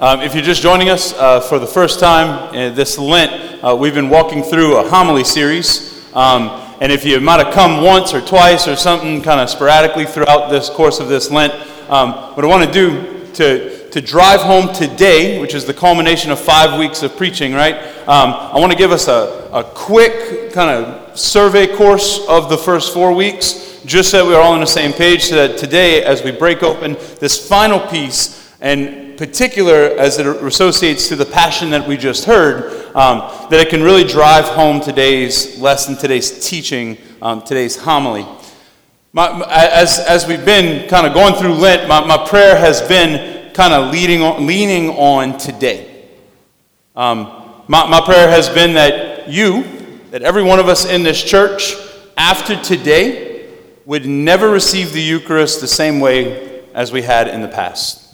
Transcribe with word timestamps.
Um, 0.00 0.20
if 0.20 0.32
you're 0.32 0.44
just 0.44 0.62
joining 0.62 0.90
us 0.90 1.12
uh, 1.14 1.40
for 1.40 1.58
the 1.58 1.66
first 1.66 1.98
time 1.98 2.54
uh, 2.54 2.72
this 2.72 2.98
Lent, 2.98 3.64
uh, 3.64 3.74
we've 3.74 3.94
been 3.94 4.08
walking 4.08 4.44
through 4.44 4.76
a 4.76 4.88
homily 4.88 5.24
series. 5.24 6.06
Um, 6.14 6.50
and 6.80 6.92
if 6.92 7.04
you 7.04 7.18
might 7.18 7.44
have 7.44 7.52
come 7.52 7.82
once 7.82 8.14
or 8.14 8.20
twice 8.20 8.68
or 8.68 8.76
something 8.76 9.20
kind 9.22 9.40
of 9.40 9.50
sporadically 9.50 10.04
throughout 10.04 10.50
this 10.50 10.70
course 10.70 11.00
of 11.00 11.08
this 11.08 11.32
Lent, 11.32 11.52
um, 11.90 12.12
what 12.36 12.44
I 12.44 12.46
want 12.46 12.64
to 12.64 12.72
do 12.72 13.26
to, 13.32 13.90
to 13.90 14.00
drive 14.00 14.38
home 14.38 14.72
today, 14.72 15.40
which 15.40 15.52
is 15.52 15.64
the 15.64 15.74
culmination 15.74 16.30
of 16.30 16.38
five 16.38 16.78
weeks 16.78 17.02
of 17.02 17.16
preaching, 17.16 17.52
right? 17.52 17.74
Um, 18.02 18.34
I 18.34 18.60
want 18.60 18.70
to 18.70 18.78
give 18.78 18.92
us 18.92 19.08
a, 19.08 19.50
a 19.52 19.64
quick 19.64 20.52
kind 20.52 20.70
of 20.70 21.18
survey 21.18 21.76
course 21.76 22.24
of 22.28 22.50
the 22.50 22.56
first 22.56 22.94
four 22.94 23.12
weeks, 23.12 23.82
just 23.84 24.12
so 24.12 24.24
we're 24.28 24.40
all 24.40 24.52
on 24.52 24.60
the 24.60 24.66
same 24.66 24.92
page, 24.92 25.24
so 25.24 25.48
that 25.48 25.58
today, 25.58 26.04
as 26.04 26.22
we 26.22 26.30
break 26.30 26.62
open 26.62 26.96
this 27.18 27.48
final 27.48 27.80
piece, 27.80 28.54
and 28.60 29.07
particular 29.18 29.74
as 29.98 30.18
it 30.18 30.26
associates 30.26 31.08
to 31.08 31.16
the 31.16 31.26
passion 31.26 31.70
that 31.70 31.86
we 31.86 31.96
just 31.96 32.24
heard, 32.24 32.86
um, 32.94 33.18
that 33.50 33.54
it 33.54 33.68
can 33.68 33.82
really 33.82 34.04
drive 34.04 34.44
home 34.44 34.80
today's 34.80 35.58
lesson, 35.58 35.96
today's 35.96 36.48
teaching, 36.48 36.96
um, 37.20 37.42
today's 37.42 37.76
homily. 37.76 38.24
My, 39.12 39.44
as, 39.50 39.98
as 39.98 40.28
we've 40.28 40.44
been 40.44 40.88
kind 40.88 41.04
of 41.04 41.14
going 41.14 41.34
through 41.34 41.54
Lent, 41.54 41.88
my, 41.88 42.06
my 42.06 42.28
prayer 42.28 42.56
has 42.56 42.80
been 42.82 43.52
kind 43.54 43.74
of 43.74 43.92
leading 43.92 44.22
on, 44.22 44.46
leaning 44.46 44.90
on 44.90 45.36
today. 45.36 46.06
Um, 46.94 47.24
my, 47.66 47.88
my 47.88 48.00
prayer 48.00 48.30
has 48.30 48.48
been 48.48 48.74
that 48.74 49.28
you, 49.28 49.64
that 50.12 50.22
every 50.22 50.44
one 50.44 50.60
of 50.60 50.68
us 50.68 50.88
in 50.88 51.02
this 51.02 51.20
church, 51.20 51.74
after 52.16 52.54
today, 52.62 53.50
would 53.84 54.06
never 54.06 54.48
receive 54.48 54.92
the 54.92 55.02
Eucharist 55.02 55.60
the 55.60 55.66
same 55.66 55.98
way 55.98 56.62
as 56.72 56.92
we 56.92 57.02
had 57.02 57.26
in 57.26 57.42
the 57.42 57.48
past. 57.48 58.07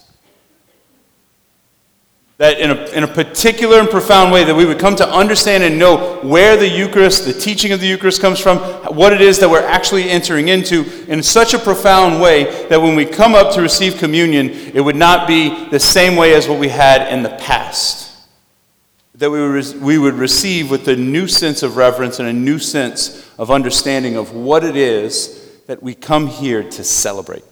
That 2.39 2.59
in 2.59 2.73
a, 2.73 2.75
in 2.91 3.05
a 3.05 3.07
particular 3.07 3.79
and 3.79 3.89
profound 3.89 4.33
way, 4.33 4.43
that 4.43 4.55
we 4.55 4.65
would 4.65 4.81
come 4.81 4.97
to 4.97 5.09
understand 5.09 5.63
and 5.63 5.79
know 5.79 6.19
where 6.23 6.57
the 6.57 6.69
Eucharist, 6.69 7.27
the 7.27 7.33
teaching 7.33 7.71
of 7.71 7.79
the 7.81 7.87
Eucharist 7.87 8.21
comes 8.21 8.41
from, 8.41 8.59
what 8.97 9.13
it 9.13 9.21
is 9.21 9.39
that 9.39 9.49
we're 9.49 9.65
actually 9.65 10.11
entering 10.11 10.49
into 10.49 10.85
in 11.07 11.23
such 11.23 11.55
a 11.55 11.61
profound 11.61 12.21
way 12.21 12.67
that 12.67 12.83
when 12.83 12.97
we 12.97 13.07
come 13.07 13.37
up 13.37 13.55
to 13.55 13.63
receive 13.63 13.99
communion, 13.99 14.51
it 14.51 14.81
would 14.81 14.97
not 14.97 15.29
be 15.29 15.69
the 15.69 15.79
same 15.79 16.17
way 16.17 16.35
as 16.35 16.49
what 16.49 16.59
we 16.59 16.69
had 16.69 17.13
in 17.13 17.23
the 17.23 17.31
past. 17.31 18.11
That 19.15 19.31
we 19.31 19.41
would, 19.41 19.81
we 19.81 19.99
would 19.99 20.15
receive 20.15 20.73
with 20.73 20.89
a 20.89 20.97
new 20.97 21.29
sense 21.29 21.63
of 21.63 21.77
reverence 21.77 22.19
and 22.19 22.29
a 22.29 22.33
new 22.33 22.59
sense 22.59 23.31
of 23.39 23.53
understanding 23.53 24.17
of 24.17 24.35
what 24.35 24.65
it 24.65 24.75
is 24.75 25.41
that 25.69 25.85
we 25.85 25.95
come 25.95 26.27
here 26.27 26.69
to 26.69 26.83
celebrate. 26.83 27.45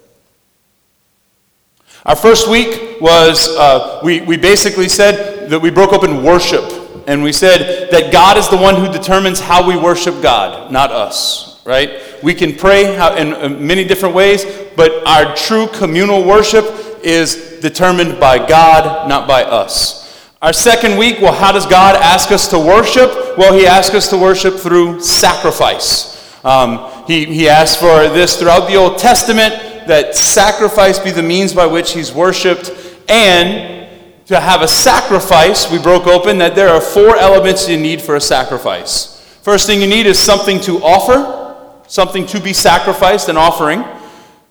Our 2.05 2.17
first 2.17 2.50
week 2.50 3.00
was, 3.00 3.48
uh, 3.56 4.00
we, 4.03 4.22
we 4.22 4.36
basically 4.36 4.89
said 4.89 5.48
that 5.50 5.61
we 5.61 5.70
broke 5.70 5.92
open 5.92 6.25
worship. 6.25 6.64
And 7.06 7.22
we 7.22 7.33
said 7.33 7.91
that 7.91 8.12
God 8.12 8.36
is 8.36 8.48
the 8.48 8.56
one 8.56 8.75
who 8.75 8.91
determines 8.91 9.39
how 9.39 9.67
we 9.67 9.77
worship 9.77 10.20
God, 10.20 10.73
not 10.73 10.91
us, 10.91 11.64
right? 11.64 12.00
We 12.23 12.34
can 12.34 12.56
pray 12.56 12.97
in 13.20 13.64
many 13.64 13.84
different 13.84 14.17
ways, 14.17 14.45
but 14.77 15.06
our 15.06 15.34
true 15.36 15.69
communal 15.69 16.25
worship 16.25 16.64
is 17.05 17.61
determined 17.61 18.19
by 18.19 18.39
God, 18.39 19.08
not 19.08 19.28
by 19.28 19.45
us. 19.45 20.28
Our 20.42 20.53
second 20.53 20.98
week, 20.98 21.20
well, 21.20 21.33
how 21.33 21.53
does 21.53 21.67
God 21.67 21.95
ask 21.95 22.33
us 22.33 22.48
to 22.48 22.58
worship? 22.58 23.11
Well, 23.39 23.56
He 23.56 23.64
asks 23.64 23.95
us 23.95 24.11
to 24.11 24.19
worship 24.19 24.55
through 24.55 25.00
sacrifice. 25.00 26.12
Um, 26.45 27.05
he, 27.06 27.27
he 27.27 27.48
asks 27.48 27.80
for 27.80 28.08
this 28.08 28.36
throughout 28.36 28.67
the 28.67 28.75
Old 28.75 28.98
Testament 28.98 29.72
that 29.87 30.15
sacrifice 30.15 30.99
be 30.99 31.11
the 31.11 31.23
means 31.23 31.53
by 31.55 31.67
which 31.67 31.93
he's 31.93 32.13
worshiped, 32.13 32.71
and 33.09 33.89
to 34.27 34.41
have 34.41 34.63
a 34.63 34.69
sacrifice, 34.69 35.71
we 35.71 35.79
broke 35.79 36.07
open 36.07 36.39
that 36.39 36.55
there 36.55 36.69
are 36.69 36.81
four 36.81 37.17
elements 37.17 37.69
you 37.69 37.77
need 37.77 38.01
for 38.01 38.17
a 38.17 38.21
sacrifice. 38.21 39.19
First 39.43 39.67
thing 39.67 39.81
you 39.81 39.89
need 39.89 40.07
is 40.07 40.19
something 40.19 40.61
to 40.61 40.79
offer, 40.79 41.83
something 41.89 42.27
to 42.27 42.41
be 42.41 42.53
sacrificed, 42.53 43.29
an 43.29 43.37
offering. 43.37 43.85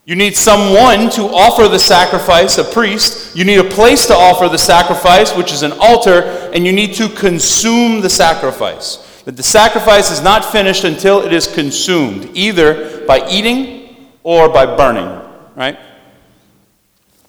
You 0.04 0.16
need 0.16 0.36
someone 0.36 1.08
to 1.10 1.22
offer 1.22 1.68
the 1.68 1.78
sacrifice, 1.78 2.58
a 2.58 2.64
priest. 2.64 3.34
You 3.34 3.44
need 3.44 3.58
a 3.58 3.64
place 3.64 4.06
to 4.06 4.14
offer 4.14 4.48
the 4.48 4.58
sacrifice, 4.58 5.34
which 5.34 5.52
is 5.52 5.62
an 5.62 5.72
altar, 5.80 6.22
and 6.52 6.66
you 6.66 6.72
need 6.72 6.94
to 6.94 7.08
consume 7.08 8.02
the 8.02 8.10
sacrifice. 8.10 9.22
That 9.24 9.36
the 9.36 9.42
sacrifice 9.42 10.10
is 10.10 10.20
not 10.20 10.44
finished 10.44 10.84
until 10.84 11.22
it 11.22 11.32
is 11.32 11.52
consumed, 11.52 12.30
either 12.34 13.06
by 13.06 13.26
eating 13.28 14.10
or 14.22 14.48
by 14.48 14.66
burning 14.66 15.21
right? 15.56 15.78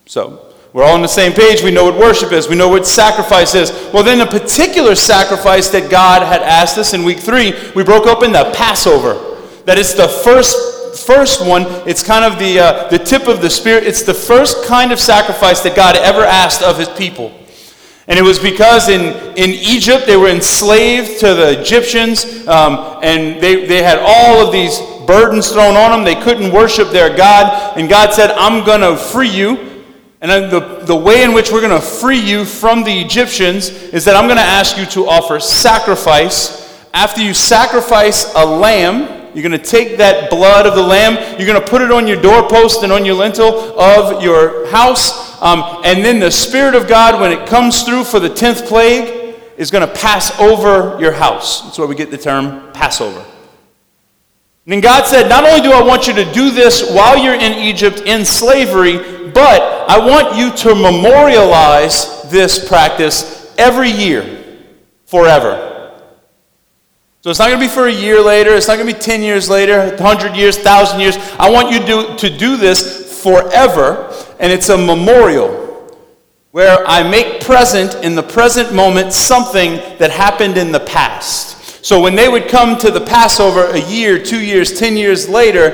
So, 0.06 0.54
we're 0.74 0.84
all 0.84 0.96
on 0.96 1.04
the 1.04 1.08
same 1.08 1.34
page. 1.34 1.62
We 1.62 1.70
know 1.70 1.86
what 1.86 2.00
worship 2.00 2.32
is. 2.32 2.50
We 2.50 2.56
know 2.56 2.68
what 2.68 2.88
sacrifice 2.88 3.54
is. 3.54 3.72
Well, 3.94 4.04
then, 4.04 4.22
a 4.22 4.26
particular 4.26 4.96
sacrifice 4.96 5.70
that 5.70 5.92
God 5.92 6.24
had 6.24 6.42
asked 6.42 6.80
us 6.80 6.96
in 6.96 7.04
week 7.04 7.20
three, 7.20 7.54
we 7.76 7.84
broke 7.84 8.08
open 8.08 8.32
the 8.32 8.52
Passover. 8.56 9.14
That 9.66 9.78
it's 9.78 9.94
the 9.94 10.08
first, 10.08 11.06
first 11.06 11.46
one. 11.46 11.66
It's 11.88 12.02
kind 12.02 12.26
of 12.26 12.40
the, 12.40 12.60
uh, 12.60 12.88
the 12.90 12.98
tip 12.98 13.28
of 13.28 13.42
the 13.42 13.52
Spirit. 13.52 13.84
It's 13.84 14.02
the 14.02 14.16
first 14.16 14.66
kind 14.66 14.92
of 14.92 15.00
sacrifice 15.00 15.62
that 15.62 15.76
God 15.76 15.96
ever 15.96 16.26
asked 16.26 16.64
of 16.64 16.80
his 16.80 16.90
people. 16.90 17.32
And 18.08 18.20
it 18.20 18.24
was 18.24 18.40
because 18.40 18.90
in, 18.90 19.16
in 19.38 19.52
Egypt 19.52 20.06
they 20.08 20.18
were 20.18 20.28
enslaved 20.28 21.20
to 21.20 21.36
the 21.36 21.62
Egyptians, 21.62 22.48
um, 22.48 23.00
and 23.02 23.42
they, 23.42 23.66
they 23.66 23.82
had 23.82 24.00
all 24.00 24.46
of 24.46 24.52
these 24.52 24.78
burdens 25.06 25.52
thrown 25.52 25.76
on 25.76 25.92
them. 25.92 26.04
They 26.04 26.22
couldn't 26.22 26.54
worship 26.54 26.90
their 26.90 27.16
God. 27.16 27.78
And 27.78 27.90
God 27.90 28.14
said, 28.14 28.32
I'm 28.32 28.66
going 28.66 28.82
to 28.82 28.98
free 28.98 29.30
you. 29.30 29.84
And 30.22 30.50
the, 30.50 30.80
the 30.86 30.96
way 30.96 31.24
in 31.24 31.34
which 31.34 31.52
we're 31.52 31.62
going 31.62 31.80
to 31.80 31.86
free 31.86 32.20
you 32.20 32.46
from 32.46 32.84
the 32.84 33.02
Egyptians 33.02 33.70
is 33.70 34.06
that 34.06 34.16
I'm 34.16 34.26
going 34.26 34.38
to 34.38 34.42
ask 34.42 34.78
you 34.78 34.86
to 34.86 35.08
offer 35.08 35.40
sacrifice. 35.40 36.64
After 36.94 37.22
you 37.22 37.34
sacrifice 37.34 38.34
a 38.34 38.46
lamb, 38.46 39.32
you're 39.36 39.44
going 39.44 39.52
to 39.52 39.58
take 39.58 39.98
that 39.98 40.30
blood 40.30 40.66
of 40.66 40.76
the 40.76 40.82
lamb, 40.82 41.16
you're 41.38 41.48
going 41.48 41.60
to 41.60 41.68
put 41.68 41.82
it 41.82 41.92
on 41.92 42.08
your 42.08 42.22
doorpost 42.22 42.84
and 42.84 42.92
on 42.92 43.04
your 43.04 43.16
lintel 43.16 43.78
of 43.80 44.24
your 44.24 44.68
house. 44.68 45.42
Um, 45.42 45.82
and 45.84 46.06
then 46.06 46.20
the 46.20 46.32
Spirit 46.32 46.76
of 46.76 46.88
God, 46.88 47.20
when 47.20 47.32
it 47.32 47.48
comes 47.48 47.84
through 47.84 48.06
for 48.06 48.20
the 48.20 48.30
10th 48.30 48.68
plague, 48.68 49.36
is 49.58 49.72
going 49.72 49.86
to 49.86 49.94
pass 49.94 50.40
over 50.40 51.00
your 51.02 51.12
house. 51.12 51.64
That's 51.64 51.78
where 51.78 51.88
we 51.88 51.96
get 51.96 52.12
the 52.12 52.18
term 52.18 52.72
Passover. 52.74 53.26
And 54.66 54.74
then 54.74 54.82
God 54.82 55.06
said, 55.08 55.28
Not 55.28 55.44
only 55.44 55.62
do 55.62 55.72
I 55.72 55.82
want 55.82 56.08
you 56.08 56.14
to 56.14 56.32
do 56.32 56.52
this 56.52 56.92
while 56.92 57.18
you're 57.18 57.34
in 57.34 57.54
Egypt 57.54 58.02
in 58.06 58.24
slavery, 58.24 58.98
but 59.32 59.62
I 59.90 59.98
want 60.00 60.38
you 60.38 60.52
to 60.58 60.76
memorialize 60.76 62.24
this 62.30 62.66
practice 62.68 63.54
every 63.58 63.90
year, 63.90 64.62
forever. 65.06 65.70
So 67.22 67.30
it's 67.30 67.40
not 67.40 67.48
going 67.48 67.60
to 67.60 67.66
be 67.66 67.72
for 67.72 67.88
a 67.88 67.94
year 67.94 68.22
later. 68.22 68.54
It's 68.54 68.68
not 68.68 68.76
going 68.76 68.88
to 68.88 68.94
be 68.94 69.00
10 69.00 69.22
years 69.22 69.50
later, 69.50 69.90
100 69.96 70.36
years, 70.36 70.58
1,000 70.58 71.00
years. 71.00 71.18
I 71.40 71.50
want 71.50 71.72
you 71.72 71.80
to 71.80 72.16
to 72.18 72.38
do 72.38 72.58
this 72.58 73.22
forever, 73.24 74.14
and 74.40 74.52
it's 74.52 74.70
a 74.70 74.78
memorial 74.78 75.62
where 76.52 76.86
I 76.86 77.02
make 77.10 77.42
present 77.42 77.96
in 78.04 78.16
the 78.16 78.22
present 78.22 78.76
moment 78.76 79.12
something 79.14 79.76
that 79.98 80.12
happened 80.12 80.58
in 80.58 80.72
the 80.72 80.82
past. 80.82 81.53
So 81.84 82.00
when 82.00 82.16
they 82.16 82.30
would 82.30 82.48
come 82.48 82.78
to 82.78 82.90
the 82.90 83.02
Passover 83.02 83.66
a 83.66 83.78
year, 83.78 84.18
two 84.18 84.40
years, 84.40 84.80
ten 84.80 84.96
years 84.96 85.28
later, 85.28 85.72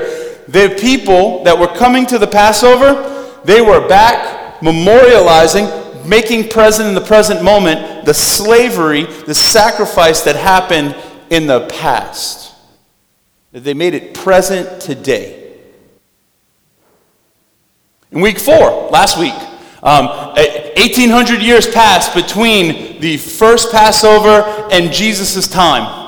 the 0.48 0.76
people 0.80 1.44
that 1.44 1.56
were 1.56 1.68
coming 1.68 2.04
to 2.06 2.18
the 2.18 2.26
Passover, 2.26 3.40
they 3.44 3.60
were 3.60 3.86
back 3.86 4.58
memorializing, 4.60 6.04
making 6.04 6.48
present 6.48 6.88
in 6.88 6.96
the 6.96 7.00
present 7.00 7.44
moment 7.44 8.04
the 8.06 8.12
slavery, 8.12 9.04
the 9.04 9.34
sacrifice 9.34 10.22
that 10.22 10.34
happened 10.34 10.96
in 11.30 11.46
the 11.46 11.68
past. 11.68 12.56
They 13.52 13.74
made 13.74 13.94
it 13.94 14.12
present 14.12 14.82
today. 14.82 15.58
In 18.10 18.20
week 18.20 18.40
four, 18.40 18.88
last 18.90 19.16
week, 19.16 19.34
um, 19.84 20.06
1800 20.06 21.40
years 21.40 21.68
passed 21.68 22.16
between 22.16 23.00
the 23.00 23.16
first 23.16 23.70
Passover 23.70 24.68
and 24.72 24.92
Jesus' 24.92 25.46
time. 25.46 25.99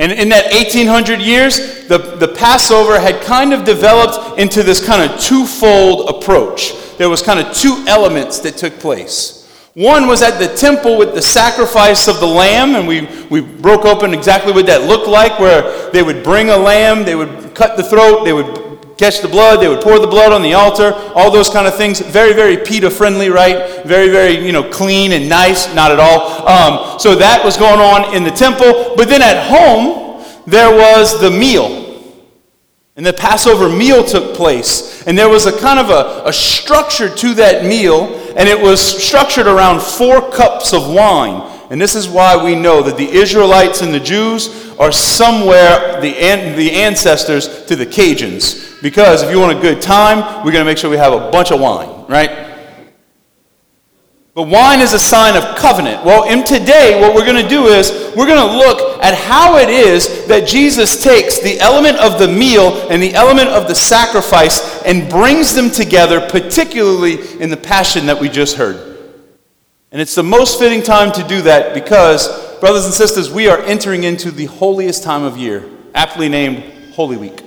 And 0.00 0.12
in 0.12 0.30
that 0.30 0.50
1800 0.54 1.20
years, 1.20 1.86
the, 1.86 1.98
the 1.98 2.28
Passover 2.28 2.98
had 2.98 3.20
kind 3.20 3.52
of 3.52 3.64
developed 3.64 4.38
into 4.38 4.62
this 4.62 4.84
kind 4.84 5.08
of 5.08 5.20
twofold 5.20 6.08
approach. 6.08 6.72
There 6.96 7.10
was 7.10 7.20
kind 7.20 7.38
of 7.38 7.54
two 7.54 7.84
elements 7.86 8.38
that 8.38 8.56
took 8.56 8.78
place. 8.78 9.46
One 9.74 10.06
was 10.06 10.22
at 10.22 10.38
the 10.38 10.48
temple 10.56 10.96
with 10.96 11.14
the 11.14 11.20
sacrifice 11.20 12.08
of 12.08 12.18
the 12.18 12.26
lamb, 12.26 12.76
and 12.76 12.88
we, 12.88 13.08
we 13.28 13.42
broke 13.42 13.84
open 13.84 14.14
exactly 14.14 14.52
what 14.54 14.64
that 14.66 14.84
looked 14.88 15.06
like, 15.06 15.38
where 15.38 15.90
they 15.90 16.02
would 16.02 16.24
bring 16.24 16.48
a 16.48 16.56
lamb, 16.56 17.04
they 17.04 17.14
would 17.14 17.54
cut 17.54 17.76
the 17.76 17.82
throat, 17.82 18.24
they 18.24 18.32
would 18.32 18.69
catch 19.00 19.20
the 19.22 19.28
blood, 19.28 19.60
they 19.60 19.68
would 19.68 19.80
pour 19.80 19.98
the 19.98 20.06
blood 20.06 20.30
on 20.30 20.42
the 20.42 20.52
altar, 20.52 20.92
all 21.14 21.30
those 21.30 21.48
kind 21.48 21.66
of 21.66 21.74
things. 21.74 22.00
Very, 22.00 22.34
very 22.34 22.58
PETA 22.58 22.90
friendly, 22.90 23.30
right? 23.30 23.82
Very, 23.86 24.10
very, 24.10 24.38
you 24.44 24.52
know, 24.52 24.62
clean 24.62 25.12
and 25.12 25.26
nice. 25.26 25.74
Not 25.74 25.90
at 25.90 25.98
all. 25.98 26.46
Um, 26.46 27.00
so 27.00 27.14
that 27.14 27.42
was 27.42 27.56
going 27.56 27.80
on 27.80 28.14
in 28.14 28.24
the 28.24 28.30
temple. 28.30 28.94
But 28.96 29.08
then 29.08 29.22
at 29.22 29.48
home, 29.48 30.22
there 30.46 30.70
was 30.70 31.18
the 31.18 31.30
meal. 31.30 31.80
And 32.96 33.06
the 33.06 33.14
Passover 33.14 33.70
meal 33.70 34.04
took 34.04 34.34
place. 34.34 35.02
And 35.06 35.16
there 35.16 35.30
was 35.30 35.46
a 35.46 35.58
kind 35.58 35.78
of 35.78 35.88
a, 35.88 36.28
a 36.28 36.32
structure 36.32 37.08
to 37.08 37.34
that 37.34 37.64
meal, 37.64 38.14
and 38.36 38.46
it 38.46 38.60
was 38.60 38.80
structured 38.80 39.46
around 39.46 39.80
four 39.80 40.30
cups 40.30 40.74
of 40.74 40.92
wine. 40.92 41.40
And 41.70 41.80
this 41.80 41.94
is 41.94 42.06
why 42.06 42.36
we 42.44 42.54
know 42.54 42.82
that 42.82 42.98
the 42.98 43.08
Israelites 43.08 43.80
and 43.80 43.94
the 43.94 44.00
Jews 44.00 44.74
are 44.78 44.92
somewhere 44.92 46.00
the, 46.02 46.14
an, 46.18 46.56
the 46.58 46.72
ancestors 46.72 47.64
to 47.66 47.76
the 47.76 47.86
Cajuns. 47.86 48.69
Because 48.82 49.22
if 49.22 49.30
you 49.30 49.38
want 49.38 49.56
a 49.56 49.60
good 49.60 49.82
time, 49.82 50.18
we're 50.44 50.52
going 50.52 50.64
to 50.64 50.70
make 50.70 50.78
sure 50.78 50.90
we 50.90 50.96
have 50.96 51.12
a 51.12 51.30
bunch 51.30 51.50
of 51.50 51.60
wine, 51.60 52.06
right? 52.08 52.50
But 54.32 54.44
wine 54.44 54.80
is 54.80 54.92
a 54.92 54.98
sign 54.98 55.36
of 55.36 55.56
covenant. 55.56 56.04
Well, 56.04 56.24
in 56.24 56.44
today, 56.44 57.00
what 57.00 57.14
we're 57.14 57.26
going 57.26 57.42
to 57.42 57.48
do 57.48 57.66
is 57.66 57.90
we're 58.16 58.26
going 58.26 58.48
to 58.48 58.56
look 58.56 59.02
at 59.02 59.14
how 59.14 59.58
it 59.58 59.68
is 59.68 60.26
that 60.28 60.46
Jesus 60.46 61.02
takes 61.02 61.40
the 61.40 61.58
element 61.58 61.98
of 61.98 62.18
the 62.18 62.28
meal 62.28 62.88
and 62.90 63.02
the 63.02 63.12
element 63.12 63.48
of 63.48 63.66
the 63.66 63.74
sacrifice 63.74 64.82
and 64.84 65.10
brings 65.10 65.54
them 65.54 65.68
together, 65.68 66.20
particularly 66.20 67.18
in 67.40 67.50
the 67.50 67.56
passion 67.56 68.06
that 68.06 68.18
we 68.18 68.28
just 68.28 68.56
heard. 68.56 68.86
And 69.92 70.00
it's 70.00 70.14
the 70.14 70.22
most 70.22 70.60
fitting 70.60 70.82
time 70.82 71.10
to 71.12 71.24
do 71.24 71.42
that 71.42 71.74
because, 71.74 72.28
brothers 72.60 72.84
and 72.84 72.94
sisters, 72.94 73.30
we 73.30 73.48
are 73.48 73.58
entering 73.58 74.04
into 74.04 74.30
the 74.30 74.46
holiest 74.46 75.02
time 75.02 75.24
of 75.24 75.36
year, 75.36 75.68
aptly 75.92 76.28
named 76.28 76.94
Holy 76.94 77.16
Week. 77.16 77.42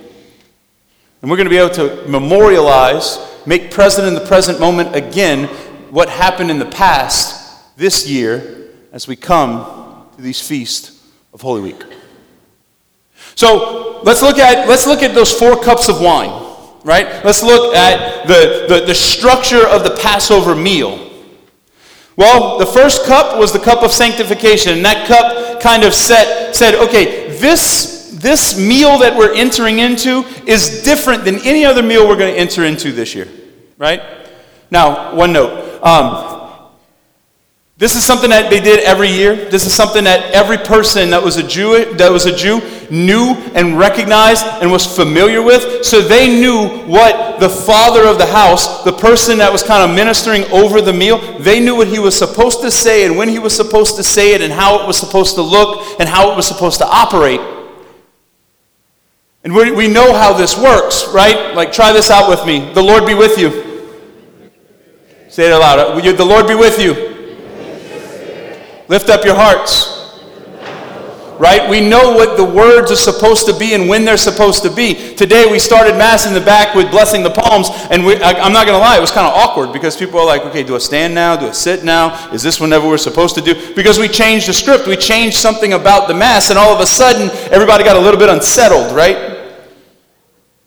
And 1.23 1.31
we're 1.31 1.37
going 1.37 1.45
to 1.45 1.49
be 1.49 1.57
able 1.57 1.73
to 1.75 2.05
memorialize, 2.05 3.17
make 3.45 3.71
present 3.71 4.09
in 4.09 4.13
the 4.13 4.25
present 4.25 4.59
moment 4.59 4.93
again 4.93 5.47
what 5.89 6.09
happened 6.09 6.51
in 6.51 6.59
the 6.59 6.65
past 6.65 7.77
this 7.77 8.09
year 8.09 8.67
as 8.91 9.07
we 9.07 9.15
come 9.15 10.09
to 10.17 10.21
these 10.21 10.45
feasts 10.45 11.01
of 11.33 11.39
Holy 11.39 11.61
Week. 11.61 11.81
So 13.35 14.01
let's 14.03 14.21
look 14.21 14.37
at, 14.37 14.67
let's 14.67 14.85
look 14.85 15.01
at 15.01 15.15
those 15.15 15.31
four 15.31 15.55
cups 15.63 15.87
of 15.87 16.01
wine, 16.01 16.29
right? 16.83 17.23
Let's 17.23 17.41
look 17.41 17.73
at 17.73 18.27
the, 18.27 18.65
the, 18.67 18.85
the 18.87 18.93
structure 18.93 19.65
of 19.65 19.85
the 19.85 19.97
Passover 20.01 20.53
meal. 20.55 21.09
Well, 22.17 22.59
the 22.59 22.65
first 22.65 23.05
cup 23.05 23.39
was 23.39 23.53
the 23.53 23.59
cup 23.59 23.81
of 23.81 23.93
sanctification, 23.93 24.73
and 24.73 24.85
that 24.85 25.07
cup 25.07 25.61
kind 25.61 25.85
of 25.85 25.93
set, 25.93 26.53
said, 26.53 26.75
okay, 26.75 27.29
this, 27.37 27.92
this 28.23 28.57
meal 28.57 28.97
that 28.99 29.15
we're 29.15 29.35
entering 29.35 29.77
into 29.79 30.23
is 30.47 30.81
different 30.81 31.25
than 31.25 31.35
any 31.39 31.65
other 31.65 31.83
meal 31.83 32.07
we're 32.07 32.17
going 32.17 32.33
to 32.33 32.39
enter 32.39 32.63
into 32.63 32.91
this 32.91 33.13
year, 33.13 33.27
right? 33.77 34.01
Now, 34.71 35.13
one 35.13 35.31
note 35.31 35.63
um, 35.83 36.33
this 37.75 37.95
is 37.95 38.05
something 38.05 38.29
that 38.29 38.49
they 38.49 38.61
did 38.61 38.79
every 38.85 39.09
year. 39.09 39.35
This 39.35 39.65
is 39.65 39.73
something 39.73 40.05
that 40.05 40.31
every 40.31 40.57
person 40.57 41.09
that 41.09 41.21
was 41.21 41.35
a 41.35 41.45
Jew 41.45 41.93
that 41.95 42.09
was 42.09 42.25
a 42.25 42.33
Jew 42.33 42.61
knew 42.89 43.33
and 43.55 43.77
recognized 43.77 44.45
and 44.45 44.71
was 44.71 44.85
familiar 44.85 45.41
with. 45.41 45.83
So 45.83 45.99
they 45.99 46.29
knew 46.29 46.69
what 46.85 47.41
the 47.41 47.49
father 47.49 48.07
of 48.07 48.19
the 48.19 48.25
house, 48.25 48.85
the 48.85 48.93
person 48.93 49.39
that 49.39 49.51
was 49.51 49.63
kind 49.63 49.83
of 49.83 49.93
ministering 49.93 50.45
over 50.45 50.79
the 50.79 50.93
meal, 50.93 51.17
they 51.39 51.59
knew 51.59 51.75
what 51.75 51.87
he 51.89 51.99
was 51.99 52.17
supposed 52.17 52.61
to 52.61 52.71
say 52.71 53.05
and 53.05 53.17
when 53.17 53.27
he 53.27 53.39
was 53.39 53.53
supposed 53.53 53.97
to 53.97 54.03
say 54.03 54.33
it 54.33 54.41
and 54.41 54.53
how 54.53 54.81
it 54.81 54.87
was 54.87 54.97
supposed 54.97 55.35
to 55.35 55.41
look 55.41 55.99
and 55.99 56.07
how 56.07 56.31
it 56.31 56.37
was 56.37 56.47
supposed 56.47 56.77
to 56.77 56.87
operate. 56.87 57.41
And 59.43 59.53
we, 59.53 59.71
we 59.71 59.87
know 59.89 60.13
how 60.13 60.31
this 60.31 60.57
works, 60.57 61.05
right? 61.13 61.53
Like, 61.53 61.73
try 61.73 61.91
this 61.91 62.09
out 62.09 62.29
with 62.29 62.45
me. 62.45 62.71
The 62.73 62.81
Lord 62.81 63.05
be 63.05 63.13
with 63.13 63.37
you. 63.37 63.73
Say 65.27 65.47
it 65.47 65.51
aloud. 65.51 66.01
The 66.01 66.25
Lord 66.25 66.47
be 66.47 66.55
with 66.55 66.79
you. 66.79 66.93
Lift 68.87 69.09
up 69.09 69.25
your 69.25 69.35
hearts. 69.35 69.89
Right? 71.39 71.69
We 71.69 71.81
know 71.81 72.13
what 72.13 72.37
the 72.37 72.43
words 72.45 72.89
are 72.91 72.95
supposed 72.95 73.47
to 73.47 73.57
be 73.57 73.73
and 73.73 73.89
when 73.89 74.05
they're 74.05 74.15
supposed 74.15 74.63
to 74.63 74.69
be. 74.69 75.15
Today 75.15 75.51
we 75.51 75.59
started 75.59 75.97
Mass 75.97 76.25
in 76.25 76.33
the 76.33 76.39
back 76.39 76.73
with 76.73 76.89
blessing 76.91 77.23
the 77.23 77.31
palms, 77.31 77.69
and 77.89 78.05
we, 78.05 78.15
I, 78.21 78.45
am 78.45 78.53
not 78.53 78.65
going 78.65 78.77
to 78.77 78.79
lie, 78.79 78.97
it 78.97 79.01
was 79.01 79.11
kind 79.11 79.27
of 79.27 79.33
awkward 79.33 79.73
because 79.73 79.97
people 79.97 80.19
are 80.19 80.25
like, 80.25 80.43
okay, 80.43 80.63
do 80.63 80.75
I 80.75 80.77
stand 80.77 81.15
now? 81.15 81.35
Do 81.35 81.47
I 81.47 81.51
sit 81.51 81.83
now? 81.83 82.31
Is 82.31 82.43
this 82.43 82.61
whenever 82.61 82.87
we're 82.87 82.97
supposed 82.99 83.35
to 83.35 83.41
do? 83.41 83.73
Because 83.73 83.97
we 83.97 84.07
changed 84.07 84.47
the 84.47 84.53
script. 84.53 84.87
We 84.87 84.95
changed 84.95 85.35
something 85.35 85.73
about 85.73 86.07
the 86.07 86.13
Mass, 86.13 86.51
and 86.51 86.59
all 86.59 86.73
of 86.73 86.79
a 86.79 86.85
sudden 86.85 87.29
everybody 87.51 87.83
got 87.83 87.97
a 87.97 87.99
little 87.99 88.19
bit 88.19 88.29
unsettled, 88.29 88.95
right? 88.95 89.32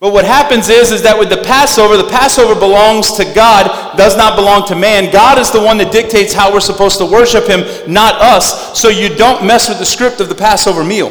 But 0.07 0.13
what 0.13 0.25
happens 0.25 0.69
is, 0.69 0.93
is 0.93 1.03
that 1.03 1.19
with 1.19 1.31
the 1.31 1.43
Passover, 1.43 1.97
the 1.97 2.09
Passover 2.09 2.55
belongs 2.55 3.15
to 3.15 3.25
God, 3.35 3.97
does 3.97 4.17
not 4.17 4.37
belong 4.37 4.65
to 4.69 4.77
man. 4.77 5.13
God 5.13 5.37
is 5.37 5.51
the 5.51 5.61
one 5.61 5.79
that 5.79 5.91
dictates 5.91 6.33
how 6.33 6.53
we're 6.53 6.61
supposed 6.61 6.99
to 6.99 7.05
worship 7.05 7.49
Him, 7.49 7.65
not 7.93 8.15
us. 8.23 8.81
So 8.81 8.89
you 8.89 9.09
don't 9.09 9.45
mess 9.45 9.69
with 9.69 9.81
the 9.81 9.85
script 9.85 10.21
of 10.21 10.29
the 10.29 10.35
Passover 10.37 10.85
meal. 10.85 11.09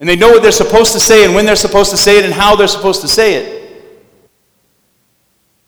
And 0.00 0.08
they 0.08 0.16
know 0.16 0.30
what 0.30 0.40
they're 0.40 0.50
supposed 0.50 0.94
to 0.94 0.98
say 0.98 1.26
and 1.26 1.34
when 1.34 1.44
they're 1.44 1.54
supposed 1.54 1.90
to 1.90 1.98
say 1.98 2.18
it 2.18 2.24
and 2.24 2.32
how 2.32 2.56
they're 2.56 2.68
supposed 2.68 3.02
to 3.02 3.08
say 3.08 3.34
it. 3.34 3.84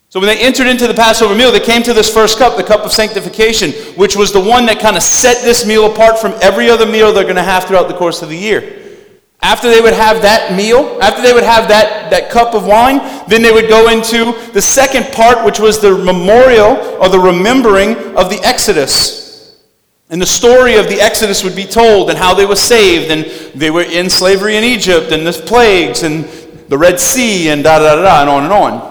So 0.09 0.21
when 0.21 0.29
they 0.29 0.43
entered 0.43 0.69
into 0.69 0.87
the 0.87 0.95
Passover 0.95 1.35
meal, 1.35 1.53
they 1.53 1.61
came 1.61 1.83
to 1.83 1.93
this 1.93 2.11
first 2.11 2.39
cup, 2.39 2.57
the 2.57 2.65
cup 2.65 2.87
of 2.87 2.93
sanctification, 2.93 3.73
which 3.95 4.17
was 4.17 4.33
the 4.33 4.41
one 4.41 4.65
that 4.65 4.81
kind 4.81 4.97
of 4.97 5.03
set 5.03 5.45
this 5.45 5.67
meal 5.67 5.93
apart 5.93 6.19
from 6.19 6.33
every 6.41 6.71
other 6.71 6.87
meal 6.87 7.13
they're 7.13 7.25
going 7.25 7.37
to 7.37 7.43
have 7.43 7.65
throughout 7.65 7.89
the 7.89 7.95
course 7.95 8.23
of 8.23 8.31
the 8.31 8.39
year. 8.39 8.80
After 9.43 9.71
they 9.71 9.81
would 9.81 9.95
have 9.95 10.21
that 10.23 10.55
meal, 10.55 10.99
after 11.01 11.23
they 11.23 11.33
would 11.33 11.45
have 11.45 11.69
that, 11.69 12.11
that 12.11 12.31
cup 12.31 12.55
of 12.55 12.67
wine, 12.67 12.99
then 13.27 13.43
they 13.43 13.53
would 13.53 13.69
go 13.69 13.89
into 13.89 14.33
the 14.53 14.61
second 14.61 15.13
part, 15.15 15.45
which 15.47 15.59
was 15.59 15.81
the 15.81 15.97
memorial 15.97 16.77
or 17.01 17.09
the 17.09 17.19
remembering 17.19 17.97
of 18.17 18.29
the 18.29 18.39
Exodus. 18.45 19.57
And 20.11 20.21
the 20.21 20.27
story 20.27 20.77
of 20.77 20.89
the 20.89 21.01
Exodus 21.01 21.43
would 21.43 21.57
be 21.57 21.65
told 21.65 22.11
and 22.11 22.19
how 22.19 22.35
they 22.35 22.45
were 22.45 22.57
saved, 22.57 23.11
and 23.11 23.25
they 23.59 23.71
were 23.71 23.83
in 23.83 24.11
slavery 24.11 24.57
in 24.57 24.65
Egypt, 24.65 25.11
and 25.11 25.27
the 25.27 25.33
plagues, 25.33 26.03
and 26.03 26.25
the 26.69 26.77
Red 26.77 27.01
Sea, 27.01 27.49
and 27.49 27.65
da 27.65 27.79
da 27.79 27.97
da 27.97 28.03
da, 28.03 28.21
and 28.21 28.29
on 28.29 28.45
and 28.45 28.53
on. 28.53 28.91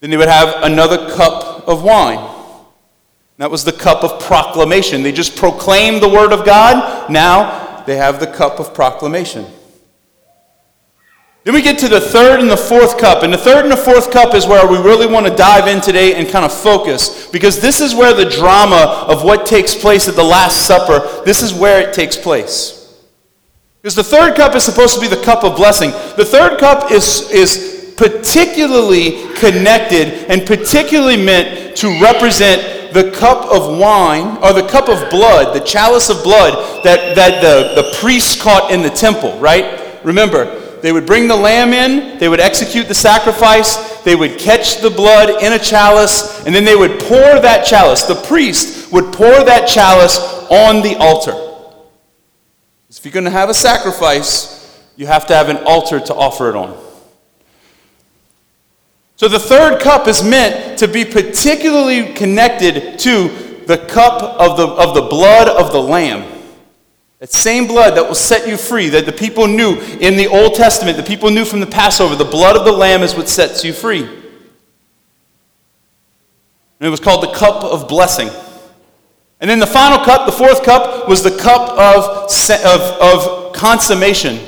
Then 0.00 0.10
they 0.10 0.16
would 0.16 0.28
have 0.28 0.62
another 0.64 1.14
cup 1.14 1.66
of 1.66 1.82
wine. 1.82 2.34
That 3.38 3.52
was 3.52 3.64
the 3.64 3.72
cup 3.72 4.02
of 4.02 4.20
proclamation. 4.20 5.04
They 5.04 5.12
just 5.12 5.36
proclaimed 5.36 6.02
the 6.02 6.08
word 6.08 6.32
of 6.32 6.44
God. 6.44 7.08
Now 7.08 7.67
they 7.88 7.96
have 7.96 8.20
the 8.20 8.26
cup 8.26 8.60
of 8.60 8.74
proclamation. 8.74 9.46
Then 11.44 11.54
we 11.54 11.62
get 11.62 11.78
to 11.78 11.88
the 11.88 12.00
third 12.00 12.40
and 12.40 12.50
the 12.50 12.56
fourth 12.56 12.98
cup. 12.98 13.22
And 13.22 13.32
the 13.32 13.38
third 13.38 13.62
and 13.62 13.72
the 13.72 13.76
fourth 13.76 14.10
cup 14.10 14.34
is 14.34 14.46
where 14.46 14.68
we 14.68 14.76
really 14.76 15.06
want 15.06 15.26
to 15.26 15.34
dive 15.34 15.66
in 15.66 15.80
today 15.80 16.14
and 16.14 16.28
kind 16.28 16.44
of 16.44 16.52
focus. 16.52 17.26
Because 17.30 17.60
this 17.60 17.80
is 17.80 17.94
where 17.94 18.12
the 18.12 18.28
drama 18.28 19.06
of 19.08 19.24
what 19.24 19.46
takes 19.46 19.74
place 19.74 20.06
at 20.06 20.16
the 20.16 20.22
Last 20.22 20.66
Supper, 20.66 21.24
this 21.24 21.40
is 21.40 21.54
where 21.54 21.80
it 21.80 21.94
takes 21.94 22.18
place. 22.18 23.02
Because 23.80 23.94
the 23.94 24.04
third 24.04 24.36
cup 24.36 24.54
is 24.54 24.64
supposed 24.64 24.94
to 24.96 25.00
be 25.00 25.08
the 25.08 25.22
cup 25.22 25.42
of 25.42 25.56
blessing. 25.56 25.90
The 26.18 26.26
third 26.26 26.58
cup 26.58 26.92
is, 26.92 27.30
is 27.30 27.94
particularly 27.96 29.32
connected 29.36 30.30
and 30.30 30.46
particularly 30.46 31.16
meant 31.16 31.74
to 31.78 31.98
represent 32.02 32.77
the 32.92 33.10
cup 33.12 33.50
of 33.52 33.78
wine, 33.78 34.38
or 34.42 34.52
the 34.52 34.66
cup 34.68 34.88
of 34.88 35.10
blood, 35.10 35.54
the 35.54 35.64
chalice 35.64 36.10
of 36.10 36.22
blood 36.22 36.84
that, 36.84 37.14
that 37.14 37.40
the, 37.42 37.82
the 37.82 37.96
priests 38.00 38.40
caught 38.40 38.70
in 38.70 38.82
the 38.82 38.90
temple, 38.90 39.38
right? 39.38 40.04
Remember, 40.04 40.60
they 40.80 40.92
would 40.92 41.06
bring 41.06 41.26
the 41.26 41.36
lamb 41.36 41.72
in, 41.72 42.18
they 42.18 42.28
would 42.28 42.40
execute 42.40 42.86
the 42.88 42.94
sacrifice, 42.94 44.02
they 44.02 44.14
would 44.14 44.38
catch 44.38 44.80
the 44.80 44.90
blood 44.90 45.42
in 45.42 45.52
a 45.52 45.58
chalice, 45.58 46.44
and 46.46 46.54
then 46.54 46.64
they 46.64 46.76
would 46.76 47.00
pour 47.00 47.18
that 47.18 47.66
chalice. 47.66 48.04
The 48.04 48.14
priest 48.14 48.92
would 48.92 49.12
pour 49.12 49.44
that 49.44 49.66
chalice 49.66 50.18
on 50.50 50.82
the 50.82 50.96
altar. 50.96 51.34
If 52.88 53.04
you're 53.04 53.12
going 53.12 53.24
to 53.24 53.30
have 53.30 53.50
a 53.50 53.54
sacrifice, 53.54 54.82
you 54.96 55.06
have 55.06 55.26
to 55.26 55.34
have 55.34 55.48
an 55.48 55.58
altar 55.58 56.00
to 56.00 56.14
offer 56.14 56.48
it 56.48 56.56
on. 56.56 56.87
So 59.18 59.26
the 59.26 59.40
third 59.40 59.80
cup 59.80 60.06
is 60.06 60.22
meant 60.22 60.78
to 60.78 60.86
be 60.86 61.04
particularly 61.04 62.12
connected 62.14 63.00
to 63.00 63.28
the 63.66 63.76
cup 63.76 64.22
of 64.22 64.56
the, 64.56 64.68
of 64.68 64.94
the 64.94 65.02
blood 65.02 65.48
of 65.48 65.72
the 65.72 65.82
Lamb. 65.82 66.22
That 67.18 67.32
same 67.32 67.66
blood 67.66 67.96
that 67.96 68.06
will 68.06 68.14
set 68.14 68.46
you 68.46 68.56
free, 68.56 68.88
that 68.90 69.06
the 69.06 69.12
people 69.12 69.48
knew 69.48 69.74
in 69.98 70.16
the 70.16 70.28
Old 70.28 70.54
Testament, 70.54 70.96
the 70.96 71.02
people 71.02 71.32
knew 71.32 71.44
from 71.44 71.58
the 71.58 71.66
Passover, 71.66 72.14
the 72.14 72.24
blood 72.24 72.56
of 72.56 72.64
the 72.64 72.70
Lamb 72.70 73.02
is 73.02 73.16
what 73.16 73.28
sets 73.28 73.64
you 73.64 73.72
free. 73.72 74.04
And 74.04 74.16
it 76.86 76.88
was 76.88 77.00
called 77.00 77.24
the 77.24 77.32
cup 77.32 77.64
of 77.64 77.88
blessing. 77.88 78.30
And 79.40 79.50
then 79.50 79.58
the 79.58 79.66
final 79.66 79.98
cup, 80.04 80.26
the 80.26 80.32
fourth 80.32 80.62
cup, 80.62 81.08
was 81.08 81.24
the 81.24 81.36
cup 81.36 81.70
of, 81.70 82.30
of, 82.64 82.80
of 83.02 83.52
consummation. 83.52 84.47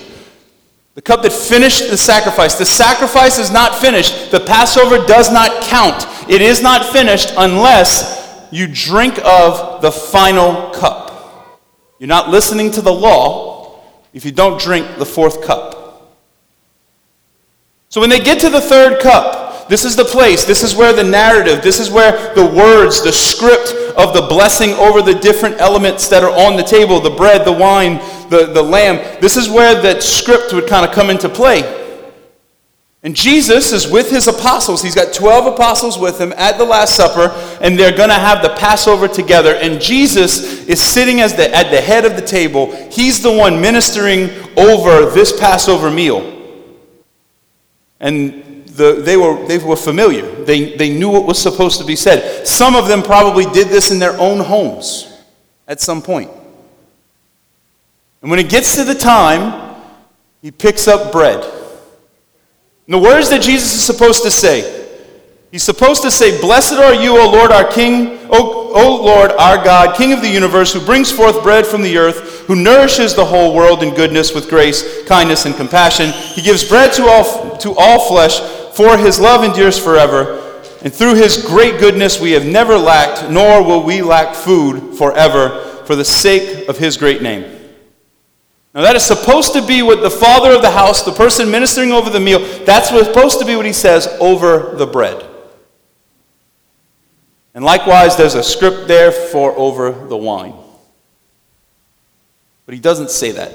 The 1.00 1.04
cup 1.04 1.22
that 1.22 1.32
finished 1.32 1.88
the 1.88 1.96
sacrifice. 1.96 2.56
The 2.56 2.66
sacrifice 2.66 3.38
is 3.38 3.50
not 3.50 3.74
finished. 3.80 4.30
The 4.30 4.40
Passover 4.40 4.98
does 5.06 5.32
not 5.32 5.62
count. 5.62 6.06
It 6.28 6.42
is 6.42 6.60
not 6.60 6.92
finished 6.92 7.32
unless 7.38 8.46
you 8.50 8.66
drink 8.70 9.18
of 9.24 9.80
the 9.80 9.90
final 9.90 10.68
cup. 10.72 11.58
You're 11.98 12.08
not 12.08 12.28
listening 12.28 12.70
to 12.72 12.82
the 12.82 12.92
law 12.92 13.80
if 14.12 14.26
you 14.26 14.30
don't 14.30 14.60
drink 14.60 14.98
the 14.98 15.06
fourth 15.06 15.42
cup. 15.42 16.12
So 17.88 18.02
when 18.02 18.10
they 18.10 18.20
get 18.20 18.38
to 18.40 18.50
the 18.50 18.60
third 18.60 19.00
cup, 19.00 19.70
this 19.70 19.84
is 19.84 19.96
the 19.96 20.04
place, 20.04 20.44
this 20.44 20.62
is 20.62 20.74
where 20.74 20.92
the 20.92 21.04
narrative, 21.04 21.62
this 21.62 21.80
is 21.80 21.88
where 21.88 22.34
the 22.34 22.44
words, 22.44 23.02
the 23.02 23.12
script 23.12 23.72
of 23.96 24.12
the 24.12 24.26
blessing 24.28 24.72
over 24.72 25.00
the 25.00 25.14
different 25.14 25.60
elements 25.60 26.08
that 26.08 26.22
are 26.22 26.30
on 26.30 26.56
the 26.56 26.62
table 26.62 27.00
the 27.00 27.08
bread, 27.08 27.46
the 27.46 27.52
wine, 27.52 28.00
the, 28.30 28.46
the 28.46 28.62
lamb, 28.62 28.96
this 29.20 29.36
is 29.36 29.50
where 29.50 29.80
that 29.82 30.02
script 30.02 30.52
would 30.52 30.66
kind 30.66 30.86
of 30.86 30.94
come 30.94 31.10
into 31.10 31.28
play. 31.28 31.76
And 33.02 33.16
Jesus 33.16 33.72
is 33.72 33.90
with 33.90 34.10
his 34.10 34.28
apostles. 34.28 34.82
He's 34.82 34.94
got 34.94 35.14
12 35.14 35.54
apostles 35.54 35.98
with 35.98 36.20
him 36.20 36.34
at 36.36 36.58
the 36.58 36.64
Last 36.64 36.96
Supper, 36.96 37.30
and 37.62 37.78
they're 37.78 37.96
going 37.96 38.10
to 38.10 38.14
have 38.14 38.42
the 38.42 38.50
Passover 38.50 39.08
together. 39.08 39.54
And 39.54 39.80
Jesus 39.80 40.66
is 40.66 40.82
sitting 40.82 41.20
as 41.20 41.34
the, 41.34 41.54
at 41.54 41.70
the 41.70 41.80
head 41.80 42.04
of 42.04 42.14
the 42.14 42.22
table. 42.22 42.72
He's 42.90 43.22
the 43.22 43.32
one 43.32 43.60
ministering 43.60 44.30
over 44.56 45.10
this 45.10 45.38
Passover 45.38 45.90
meal. 45.90 46.36
And 48.00 48.66
the, 48.66 49.00
they, 49.00 49.16
were, 49.16 49.46
they 49.46 49.58
were 49.58 49.76
familiar, 49.76 50.30
they, 50.44 50.76
they 50.76 50.90
knew 50.90 51.08
what 51.08 51.26
was 51.26 51.40
supposed 51.40 51.80
to 51.80 51.86
be 51.86 51.96
said. 51.96 52.46
Some 52.46 52.76
of 52.76 52.86
them 52.86 53.02
probably 53.02 53.46
did 53.46 53.68
this 53.68 53.90
in 53.90 53.98
their 53.98 54.18
own 54.18 54.40
homes 54.40 55.22
at 55.66 55.80
some 55.80 56.02
point. 56.02 56.30
And 58.22 58.30
when 58.30 58.38
it 58.38 58.48
gets 58.48 58.76
to 58.76 58.84
the 58.84 58.94
time, 58.94 59.76
he 60.42 60.50
picks 60.50 60.88
up 60.88 61.12
bread. 61.12 61.42
And 61.42 62.94
the 62.94 62.98
words 62.98 63.30
that 63.30 63.42
Jesus 63.42 63.74
is 63.74 63.84
supposed 63.84 64.22
to 64.24 64.30
say, 64.30 64.78
He's 65.50 65.64
supposed 65.64 66.02
to 66.02 66.12
say, 66.12 66.40
Blessed 66.40 66.74
are 66.74 66.94
you, 66.94 67.20
O 67.20 67.28
Lord, 67.28 67.50
our 67.50 67.68
King, 67.68 68.18
o, 68.30 68.72
o, 68.72 69.04
Lord, 69.04 69.32
our 69.32 69.56
God, 69.56 69.96
King 69.96 70.12
of 70.12 70.22
the 70.22 70.28
universe, 70.28 70.72
who 70.72 70.84
brings 70.84 71.10
forth 71.10 71.42
bread 71.42 71.66
from 71.66 71.82
the 71.82 71.98
earth, 71.98 72.46
who 72.46 72.54
nourishes 72.54 73.14
the 73.14 73.24
whole 73.24 73.52
world 73.54 73.82
in 73.82 73.92
goodness 73.94 74.32
with 74.32 74.48
grace, 74.48 75.04
kindness, 75.08 75.46
and 75.46 75.56
compassion. 75.56 76.12
He 76.12 76.42
gives 76.42 76.68
bread 76.68 76.92
to 76.92 77.06
all, 77.06 77.56
to 77.58 77.74
all 77.76 78.08
flesh, 78.08 78.38
for 78.76 78.96
his 78.96 79.18
love 79.18 79.42
endures 79.42 79.76
forever. 79.76 80.36
And 80.82 80.94
through 80.94 81.16
his 81.16 81.44
great 81.44 81.80
goodness 81.80 82.20
we 82.20 82.30
have 82.32 82.46
never 82.46 82.78
lacked, 82.78 83.28
nor 83.28 83.64
will 83.64 83.82
we 83.82 84.02
lack 84.02 84.36
food 84.36 84.96
forever, 84.96 85.64
for 85.84 85.96
the 85.96 86.04
sake 86.04 86.68
of 86.68 86.78
his 86.78 86.96
great 86.96 87.22
name. 87.22 87.59
Now, 88.72 88.82
that 88.82 88.94
is 88.94 89.04
supposed 89.04 89.52
to 89.54 89.66
be 89.66 89.82
what 89.82 90.00
the 90.00 90.10
father 90.10 90.52
of 90.52 90.62
the 90.62 90.70
house, 90.70 91.02
the 91.02 91.12
person 91.12 91.50
ministering 91.50 91.90
over 91.90 92.08
the 92.08 92.20
meal, 92.20 92.38
that's 92.64 92.90
supposed 92.90 93.40
to 93.40 93.44
be 93.44 93.56
what 93.56 93.66
he 93.66 93.72
says 93.72 94.06
over 94.20 94.76
the 94.76 94.86
bread. 94.86 95.26
And 97.52 97.64
likewise, 97.64 98.16
there's 98.16 98.34
a 98.34 98.44
script 98.44 98.86
there 98.86 99.10
for 99.10 99.52
over 99.56 99.90
the 99.90 100.16
wine. 100.16 100.54
But 102.64 102.74
he 102.74 102.80
doesn't 102.80 103.10
say 103.10 103.32
that. 103.32 103.52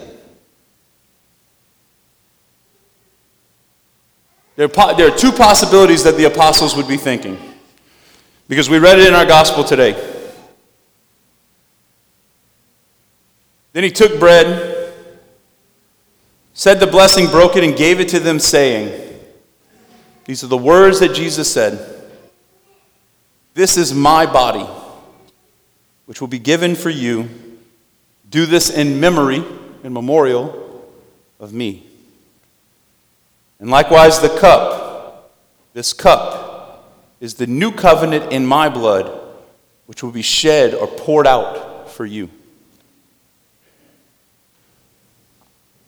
There 4.57 4.69
are, 4.77 4.95
there 4.95 5.13
are 5.13 5.17
two 5.17 5.31
possibilities 5.31 6.03
that 6.03 6.17
the 6.17 6.25
apostles 6.25 6.75
would 6.75 6.87
be 6.87 6.97
thinking. 6.97 7.37
Because 8.49 8.69
we 8.69 8.79
read 8.79 8.99
it 8.99 9.07
in 9.07 9.13
our 9.13 9.25
gospel 9.25 9.63
today. 9.63 9.93
Then 13.71 13.83
he 13.83 13.91
took 13.91 14.19
bread, 14.19 14.74
said 16.55 16.79
the 16.79 16.87
blessing, 16.87 17.27
broke 17.27 17.57
it, 17.57 17.63
and 17.63 17.75
gave 17.75 17.99
it 17.99 18.07
to 18.09 18.19
them, 18.19 18.39
saying, 18.39 19.19
These 20.23 20.43
are 20.43 20.47
the 20.47 20.57
words 20.57 21.01
that 21.01 21.13
Jesus 21.13 21.51
said. 21.51 21.91
This 23.53 23.77
is 23.77 23.93
my 23.93 24.25
body, 24.25 24.65
which 26.05 26.21
will 26.21 26.29
be 26.29 26.39
given 26.39 26.75
for 26.75 26.89
you. 26.89 27.29
Do 28.29 28.45
this 28.45 28.69
in 28.69 28.99
memory, 28.99 29.43
in 29.83 29.93
memorial 29.93 30.89
of 31.39 31.53
me. 31.53 31.85
And 33.59 33.69
likewise, 33.69 34.19
the 34.19 34.29
cup. 34.39 35.33
This 35.73 35.91
cup 35.91 36.95
is 37.19 37.33
the 37.33 37.47
new 37.47 37.71
covenant 37.71 38.31
in 38.31 38.45
my 38.45 38.69
blood, 38.69 39.11
which 39.87 40.01
will 40.01 40.11
be 40.11 40.21
shed 40.21 40.73
or 40.73 40.87
poured 40.87 41.27
out 41.27 41.91
for 41.91 42.05
you. 42.05 42.29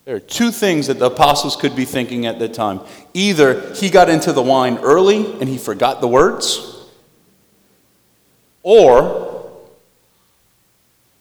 There 0.07 0.15
are 0.15 0.21
two 0.21 0.51
things 0.51 0.87
that 0.87 0.99
the 0.99 1.07
apostles 1.07 1.57
could 1.57 1.75
be 1.75 1.83
thinking 1.83 2.27
at 2.27 2.39
that 2.39 2.53
time. 2.53 2.79
Either 3.13 3.73
he 3.73 3.89
got 3.89 4.07
into 4.07 4.31
the 4.31 4.41
wine 4.41 4.77
early 4.77 5.33
and 5.41 5.49
he 5.49 5.57
forgot 5.57 5.99
the 5.99 6.07
words 6.07 6.87
or 8.63 9.51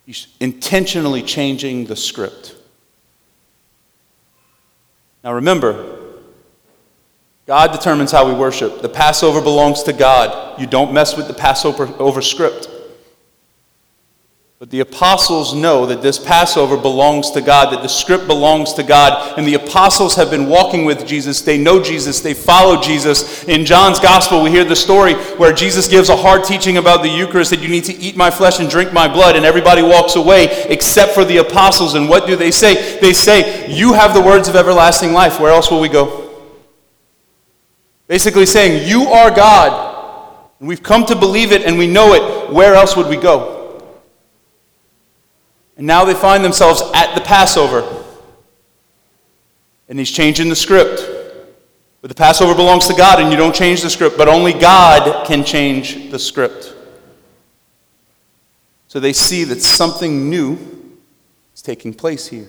he's 0.06 0.28
intentionally 0.38 1.20
changing 1.20 1.86
the 1.86 1.96
script. 1.96 2.54
Now 5.24 5.32
remember, 5.32 6.22
God 7.44 7.72
determines 7.72 8.12
how 8.12 8.28
we 8.28 8.38
worship. 8.38 8.82
The 8.82 8.88
Passover 8.88 9.40
belongs 9.40 9.82
to 9.82 9.92
God. 9.92 10.60
You 10.60 10.68
don't 10.68 10.92
mess 10.92 11.16
with 11.16 11.26
the 11.26 11.34
Passover 11.34 11.92
over 11.98 12.22
script. 12.22 12.68
But 14.58 14.70
the 14.70 14.80
apostles 14.80 15.52
know 15.52 15.84
that 15.84 16.00
this 16.00 16.18
Passover 16.18 16.78
belongs 16.78 17.30
to 17.32 17.42
God, 17.42 17.74
that 17.74 17.82
the 17.82 17.88
script 17.88 18.26
belongs 18.26 18.72
to 18.74 18.82
God. 18.82 19.38
And 19.38 19.46
the 19.46 19.52
apostles 19.52 20.16
have 20.16 20.30
been 20.30 20.48
walking 20.48 20.86
with 20.86 21.06
Jesus. 21.06 21.42
They 21.42 21.58
know 21.58 21.82
Jesus. 21.82 22.20
They 22.20 22.32
follow 22.32 22.80
Jesus. 22.80 23.44
In 23.44 23.66
John's 23.66 24.00
gospel, 24.00 24.42
we 24.42 24.48
hear 24.48 24.64
the 24.64 24.74
story 24.74 25.12
where 25.36 25.52
Jesus 25.52 25.88
gives 25.88 26.08
a 26.08 26.16
hard 26.16 26.42
teaching 26.42 26.78
about 26.78 27.02
the 27.02 27.08
Eucharist 27.10 27.50
that 27.50 27.60
you 27.60 27.68
need 27.68 27.84
to 27.84 27.94
eat 27.96 28.16
my 28.16 28.30
flesh 28.30 28.58
and 28.58 28.70
drink 28.70 28.94
my 28.94 29.06
blood. 29.06 29.36
And 29.36 29.44
everybody 29.44 29.82
walks 29.82 30.16
away 30.16 30.46
except 30.70 31.12
for 31.12 31.26
the 31.26 31.36
apostles. 31.36 31.94
And 31.94 32.08
what 32.08 32.26
do 32.26 32.34
they 32.34 32.50
say? 32.50 32.98
They 32.98 33.12
say, 33.12 33.70
You 33.70 33.92
have 33.92 34.14
the 34.14 34.22
words 34.22 34.48
of 34.48 34.56
everlasting 34.56 35.12
life. 35.12 35.38
Where 35.38 35.52
else 35.52 35.70
will 35.70 35.80
we 35.80 35.90
go? 35.90 36.30
Basically 38.08 38.46
saying, 38.46 38.88
You 38.88 39.02
are 39.08 39.30
God. 39.30 39.92
And 40.60 40.66
we've 40.66 40.82
come 40.82 41.04
to 41.04 41.14
believe 41.14 41.52
it 41.52 41.66
and 41.66 41.76
we 41.76 41.86
know 41.86 42.14
it. 42.14 42.50
Where 42.50 42.74
else 42.74 42.96
would 42.96 43.08
we 43.08 43.18
go? 43.18 43.55
And 45.76 45.86
now 45.86 46.04
they 46.04 46.14
find 46.14 46.44
themselves 46.44 46.82
at 46.94 47.14
the 47.14 47.20
Passover. 47.20 48.04
And 49.88 49.98
he's 49.98 50.10
changing 50.10 50.48
the 50.48 50.56
script. 50.56 51.02
But 52.00 52.08
the 52.08 52.14
Passover 52.14 52.54
belongs 52.54 52.86
to 52.88 52.94
God, 52.94 53.20
and 53.20 53.30
you 53.30 53.36
don't 53.36 53.54
change 53.54 53.82
the 53.82 53.90
script, 53.90 54.16
but 54.16 54.28
only 54.28 54.52
God 54.52 55.26
can 55.26 55.44
change 55.44 56.10
the 56.10 56.18
script. 56.18 56.74
So 58.88 59.00
they 59.00 59.12
see 59.12 59.44
that 59.44 59.60
something 59.60 60.30
new 60.30 60.56
is 61.54 61.62
taking 61.62 61.92
place 61.92 62.28
here. 62.28 62.48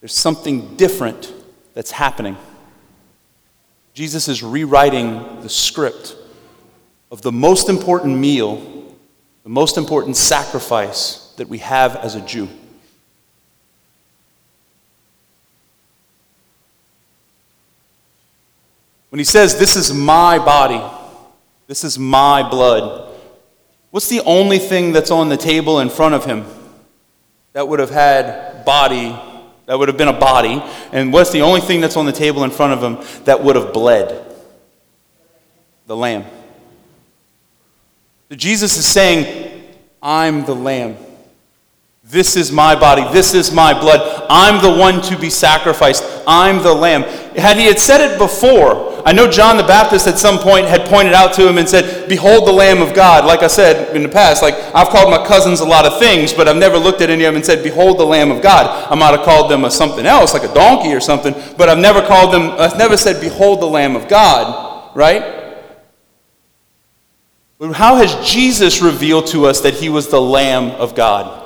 There's 0.00 0.14
something 0.14 0.76
different 0.76 1.32
that's 1.74 1.90
happening. 1.90 2.36
Jesus 3.94 4.28
is 4.28 4.42
rewriting 4.42 5.40
the 5.40 5.48
script 5.48 6.16
of 7.10 7.22
the 7.22 7.32
most 7.32 7.68
important 7.68 8.18
meal, 8.18 8.94
the 9.42 9.48
most 9.48 9.78
important 9.78 10.16
sacrifice 10.16 11.25
that 11.36 11.48
we 11.48 11.58
have 11.58 11.96
as 11.96 12.14
a 12.14 12.20
Jew. 12.20 12.48
When 19.10 19.18
he 19.18 19.24
says, 19.24 19.58
This 19.58 19.76
is 19.76 19.94
my 19.94 20.38
body, 20.38 20.82
this 21.66 21.84
is 21.84 21.98
my 21.98 22.48
blood, 22.48 23.10
what's 23.90 24.08
the 24.08 24.20
only 24.20 24.58
thing 24.58 24.92
that's 24.92 25.10
on 25.10 25.28
the 25.28 25.36
table 25.36 25.80
in 25.80 25.88
front 25.88 26.14
of 26.14 26.24
him 26.24 26.44
that 27.52 27.66
would 27.66 27.80
have 27.80 27.90
had 27.90 28.64
body, 28.66 29.18
that 29.64 29.78
would 29.78 29.88
have 29.88 29.96
been 29.96 30.08
a 30.08 30.12
body? 30.12 30.62
And 30.92 31.12
what's 31.12 31.32
the 31.32 31.40
only 31.40 31.62
thing 31.62 31.80
that's 31.80 31.96
on 31.96 32.04
the 32.04 32.12
table 32.12 32.44
in 32.44 32.50
front 32.50 32.72
of 32.74 32.82
him 32.82 33.24
that 33.24 33.42
would 33.42 33.56
have 33.56 33.72
bled? 33.72 34.22
The 35.86 35.96
lamb. 35.96 36.24
So 38.28 38.36
Jesus 38.36 38.76
is 38.76 38.86
saying, 38.86 39.64
I'm 40.02 40.44
the 40.44 40.54
lamb. 40.54 40.96
This 42.08 42.36
is 42.36 42.52
my 42.52 42.78
body. 42.78 43.02
This 43.12 43.34
is 43.34 43.50
my 43.50 43.72
blood. 43.72 44.26
I'm 44.30 44.62
the 44.62 44.78
one 44.78 45.02
to 45.02 45.18
be 45.18 45.28
sacrificed. 45.28 46.04
I'm 46.24 46.62
the 46.62 46.72
lamb. 46.72 47.02
Had 47.36 47.56
he 47.56 47.66
had 47.66 47.80
said 47.80 48.00
it 48.00 48.16
before, 48.16 49.02
I 49.04 49.12
know 49.12 49.28
John 49.28 49.56
the 49.56 49.64
Baptist 49.64 50.06
at 50.06 50.16
some 50.16 50.38
point 50.38 50.66
had 50.66 50.86
pointed 50.88 51.14
out 51.14 51.34
to 51.34 51.48
him 51.48 51.58
and 51.58 51.68
said, 51.68 52.08
Behold 52.08 52.46
the 52.46 52.52
Lamb 52.52 52.80
of 52.80 52.94
God. 52.94 53.24
Like 53.24 53.42
I 53.42 53.48
said 53.48 53.94
in 53.96 54.04
the 54.04 54.08
past, 54.08 54.40
like 54.40 54.54
I've 54.72 54.88
called 54.88 55.10
my 55.10 55.26
cousins 55.26 55.58
a 55.58 55.64
lot 55.64 55.84
of 55.84 55.98
things, 55.98 56.32
but 56.32 56.46
I've 56.46 56.56
never 56.56 56.78
looked 56.78 57.00
at 57.00 57.10
any 57.10 57.24
of 57.24 57.34
them 57.34 57.36
and 57.36 57.44
said, 57.44 57.64
Behold 57.64 57.98
the 57.98 58.06
Lamb 58.06 58.30
of 58.30 58.40
God. 58.40 58.90
I 58.90 58.94
might 58.94 59.10
have 59.10 59.24
called 59.24 59.50
them 59.50 59.64
a 59.64 59.70
something 59.70 60.06
else, 60.06 60.32
like 60.32 60.48
a 60.48 60.54
donkey 60.54 60.94
or 60.94 61.00
something, 61.00 61.34
but 61.58 61.68
I've 61.68 61.78
never 61.78 62.02
called 62.06 62.32
them, 62.32 62.52
I've 62.52 62.78
never 62.78 62.96
said, 62.96 63.20
Behold 63.20 63.60
the 63.60 63.66
Lamb 63.66 63.96
of 63.96 64.06
God, 64.06 64.96
right? 64.96 65.64
How 67.72 67.96
has 67.96 68.14
Jesus 68.28 68.80
revealed 68.80 69.26
to 69.28 69.46
us 69.46 69.60
that 69.62 69.74
he 69.74 69.88
was 69.88 70.08
the 70.08 70.20
Lamb 70.20 70.70
of 70.70 70.94
God? 70.94 71.45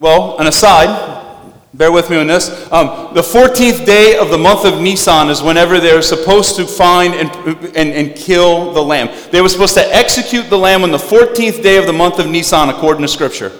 Well, 0.00 0.38
an 0.38 0.46
aside, 0.46 1.44
bear 1.74 1.92
with 1.92 2.08
me 2.08 2.16
on 2.16 2.26
this. 2.26 2.48
Um, 2.72 3.12
the 3.12 3.20
14th 3.20 3.84
day 3.84 4.16
of 4.16 4.30
the 4.30 4.38
month 4.38 4.64
of 4.64 4.80
Nisan 4.80 5.28
is 5.28 5.42
whenever 5.42 5.78
they're 5.78 6.00
supposed 6.00 6.56
to 6.56 6.66
find 6.66 7.12
and, 7.12 7.30
and, 7.76 7.92
and 7.92 8.16
kill 8.16 8.72
the 8.72 8.80
lamb. 8.80 9.10
They 9.30 9.42
were 9.42 9.50
supposed 9.50 9.74
to 9.74 9.94
execute 9.94 10.48
the 10.48 10.56
lamb 10.56 10.84
on 10.84 10.90
the 10.90 10.96
14th 10.96 11.62
day 11.62 11.76
of 11.76 11.84
the 11.84 11.92
month 11.92 12.18
of 12.18 12.30
Nisan, 12.30 12.70
according 12.70 13.02
to 13.02 13.08
Scripture. 13.08 13.52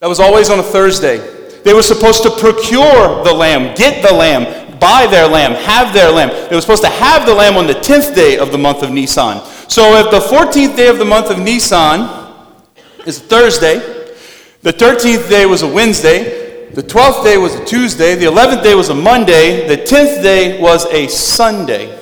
That 0.00 0.08
was 0.08 0.18
always 0.18 0.50
on 0.50 0.58
a 0.58 0.64
Thursday. 0.64 1.18
They 1.62 1.74
were 1.74 1.82
supposed 1.82 2.24
to 2.24 2.30
procure 2.30 3.22
the 3.22 3.32
lamb, 3.32 3.76
get 3.76 4.02
the 4.02 4.12
lamb, 4.12 4.80
buy 4.80 5.06
their 5.06 5.28
lamb, 5.28 5.52
have 5.52 5.94
their 5.94 6.10
lamb. 6.10 6.30
They 6.50 6.56
were 6.56 6.60
supposed 6.60 6.82
to 6.82 6.90
have 6.90 7.24
the 7.24 7.34
lamb 7.34 7.56
on 7.56 7.68
the 7.68 7.74
10th 7.74 8.16
day 8.16 8.36
of 8.36 8.50
the 8.50 8.58
month 8.58 8.82
of 8.82 8.90
Nisan. 8.90 9.44
So 9.68 9.94
if 9.94 10.10
the 10.10 10.18
14th 10.18 10.76
day 10.76 10.88
of 10.88 10.98
the 10.98 11.04
month 11.04 11.30
of 11.30 11.38
Nisan 11.38 12.34
is 13.06 13.20
Thursday, 13.20 13.97
The 14.62 14.72
13th 14.72 15.28
day 15.28 15.46
was 15.46 15.62
a 15.62 15.68
Wednesday. 15.68 16.70
The 16.70 16.82
12th 16.82 17.24
day 17.24 17.38
was 17.38 17.54
a 17.54 17.64
Tuesday. 17.64 18.16
The 18.16 18.26
11th 18.26 18.62
day 18.62 18.74
was 18.74 18.88
a 18.88 18.94
Monday. 18.94 19.68
The 19.68 19.76
10th 19.76 20.22
day 20.22 20.60
was 20.60 20.84
a 20.86 21.06
Sunday. 21.06 21.96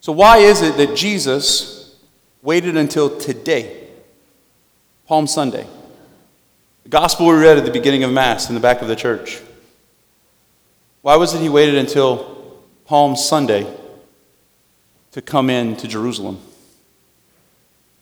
So, 0.00 0.12
why 0.12 0.38
is 0.38 0.62
it 0.62 0.76
that 0.76 0.96
Jesus 0.96 1.96
waited 2.42 2.76
until 2.76 3.18
today, 3.18 3.88
Palm 5.06 5.26
Sunday? 5.26 5.66
The 6.84 6.88
gospel 6.88 7.26
we 7.26 7.34
read 7.34 7.58
at 7.58 7.64
the 7.64 7.70
beginning 7.70 8.04
of 8.04 8.12
Mass 8.12 8.48
in 8.48 8.54
the 8.54 8.60
back 8.60 8.82
of 8.82 8.88
the 8.88 8.96
church. 8.96 9.40
Why 11.02 11.16
was 11.16 11.34
it 11.34 11.40
he 11.40 11.48
waited 11.48 11.74
until 11.74 12.56
Palm 12.84 13.16
Sunday 13.16 13.66
to 15.12 15.20
come 15.20 15.50
in 15.50 15.76
to 15.76 15.88
Jerusalem? 15.88 16.40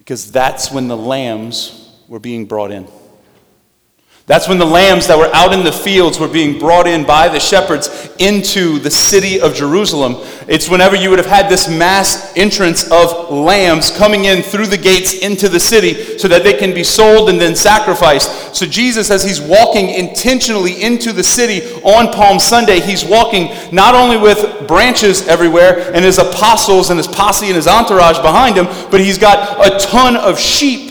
Because 0.09 0.33
that's 0.33 0.73
when 0.73 0.89
the 0.89 0.97
lambs 0.97 1.95
were 2.09 2.19
being 2.19 2.47
brought 2.47 2.71
in. 2.71 2.89
That's 4.29 4.47
when 4.47 4.59
the 4.59 4.67
lambs 4.67 5.07
that 5.07 5.17
were 5.17 5.35
out 5.35 5.55
in 5.55 5.65
the 5.65 5.73
fields 5.73 6.19
were 6.19 6.29
being 6.29 6.59
brought 6.59 6.87
in 6.87 7.07
by 7.07 7.31
the 7.31 7.41
shepherds 7.41 8.11
into 8.19 8.79
the 8.79 8.91
city 8.91 9.41
of 9.41 9.55
Jerusalem. 9.55 10.17
It's 10.47 10.69
whenever 10.69 10.97
you 10.97 11.09
would 11.09 11.19
have 11.19 11.27
had 11.27 11.49
this 11.49 11.67
mass 11.67 12.37
entrance 12.37 12.93
of 12.93 13.31
lambs 13.31 13.91
coming 13.91 14.27
in 14.27 14.43
through 14.43 14.67
the 14.67 14.77
gates 14.77 15.21
into 15.21 15.49
the 15.49 15.59
city 15.59 16.19
so 16.19 16.29
that 16.29 16.45
they 16.45 16.53
can 16.53 16.75
be 16.75 16.85
sold 16.85 17.31
and 17.31 17.41
then 17.41 17.57
sacrificed. 17.57 18.55
So, 18.55 18.67
Jesus, 18.67 19.11
as 19.11 19.25
he's 19.25 19.41
walking 19.41 19.89
intentionally 19.89 20.83
into 20.83 21.15
the 21.15 21.25
city 21.25 21.73
on 21.83 22.13
Palm 22.13 22.39
Sunday, 22.39 22.81
he's 22.81 23.07
walking 23.07 23.51
not 23.73 23.95
only 23.95 24.19
with 24.19 24.69
branches 24.69 25.27
everywhere 25.27 25.91
and 25.95 26.05
his 26.05 26.19
apostles 26.19 26.91
and 26.91 26.99
his 26.99 27.09
posse 27.09 27.47
and 27.47 27.57
his 27.57 27.67
entourage 27.67 28.19
behind 28.19 28.59
him, 28.59 28.67
but 28.91 29.01
he's 29.01 29.17
got 29.17 29.67
a 29.67 29.79
ton 29.79 30.17
of 30.17 30.39
sheep 30.39 30.88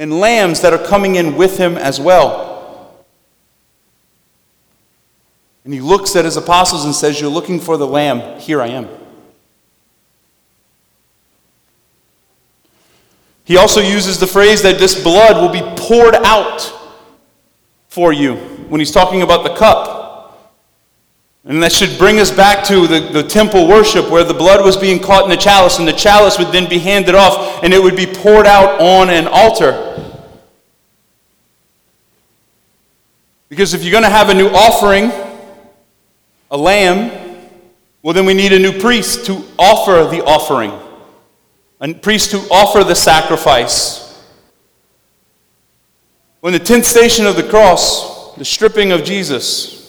and 0.00 0.18
lambs 0.18 0.62
that 0.62 0.72
are 0.72 0.82
coming 0.82 1.16
in 1.16 1.36
with 1.36 1.58
him 1.58 1.76
as 1.76 2.00
well. 2.00 3.04
And 5.62 5.74
he 5.74 5.80
looks 5.80 6.16
at 6.16 6.24
his 6.24 6.38
apostles 6.38 6.86
and 6.86 6.94
says, 6.94 7.20
You're 7.20 7.28
looking 7.28 7.60
for 7.60 7.76
the 7.76 7.86
lamb. 7.86 8.40
Here 8.40 8.62
I 8.62 8.68
am. 8.68 8.88
He 13.44 13.58
also 13.58 13.82
uses 13.82 14.18
the 14.18 14.26
phrase 14.26 14.62
that 14.62 14.78
this 14.78 15.02
blood 15.02 15.36
will 15.36 15.52
be 15.52 15.60
poured 15.78 16.14
out 16.14 16.72
for 17.88 18.10
you 18.10 18.36
when 18.70 18.80
he's 18.80 18.92
talking 18.92 19.20
about 19.20 19.44
the 19.44 19.54
cup. 19.54 19.99
And 21.44 21.62
that 21.62 21.72
should 21.72 21.98
bring 21.98 22.20
us 22.20 22.30
back 22.30 22.64
to 22.66 22.86
the, 22.86 23.00
the 23.00 23.22
temple 23.22 23.66
worship 23.66 24.10
where 24.10 24.24
the 24.24 24.34
blood 24.34 24.62
was 24.64 24.76
being 24.76 25.00
caught 25.00 25.24
in 25.24 25.30
the 25.30 25.36
chalice, 25.36 25.78
and 25.78 25.88
the 25.88 25.92
chalice 25.92 26.38
would 26.38 26.52
then 26.52 26.68
be 26.68 26.78
handed 26.78 27.14
off 27.14 27.64
and 27.64 27.72
it 27.72 27.82
would 27.82 27.96
be 27.96 28.06
poured 28.06 28.46
out 28.46 28.80
on 28.80 29.08
an 29.08 29.26
altar. 29.26 29.86
Because 33.48 33.74
if 33.74 33.82
you're 33.82 33.90
going 33.90 34.04
to 34.04 34.10
have 34.10 34.28
a 34.28 34.34
new 34.34 34.48
offering, 34.48 35.10
a 36.50 36.56
lamb, 36.56 37.10
well, 38.02 38.14
then 38.14 38.26
we 38.26 38.34
need 38.34 38.52
a 38.52 38.58
new 38.58 38.78
priest 38.78 39.26
to 39.26 39.42
offer 39.58 40.08
the 40.14 40.24
offering, 40.24 40.72
a 41.80 41.94
priest 41.94 42.30
to 42.30 42.38
offer 42.50 42.84
the 42.84 42.94
sacrifice. 42.94 44.22
When 46.40 46.52
the 46.52 46.60
10th 46.60 46.84
station 46.84 47.26
of 47.26 47.36
the 47.36 47.42
cross, 47.42 48.34
the 48.36 48.44
stripping 48.44 48.92
of 48.92 49.04
Jesus, 49.04 49.79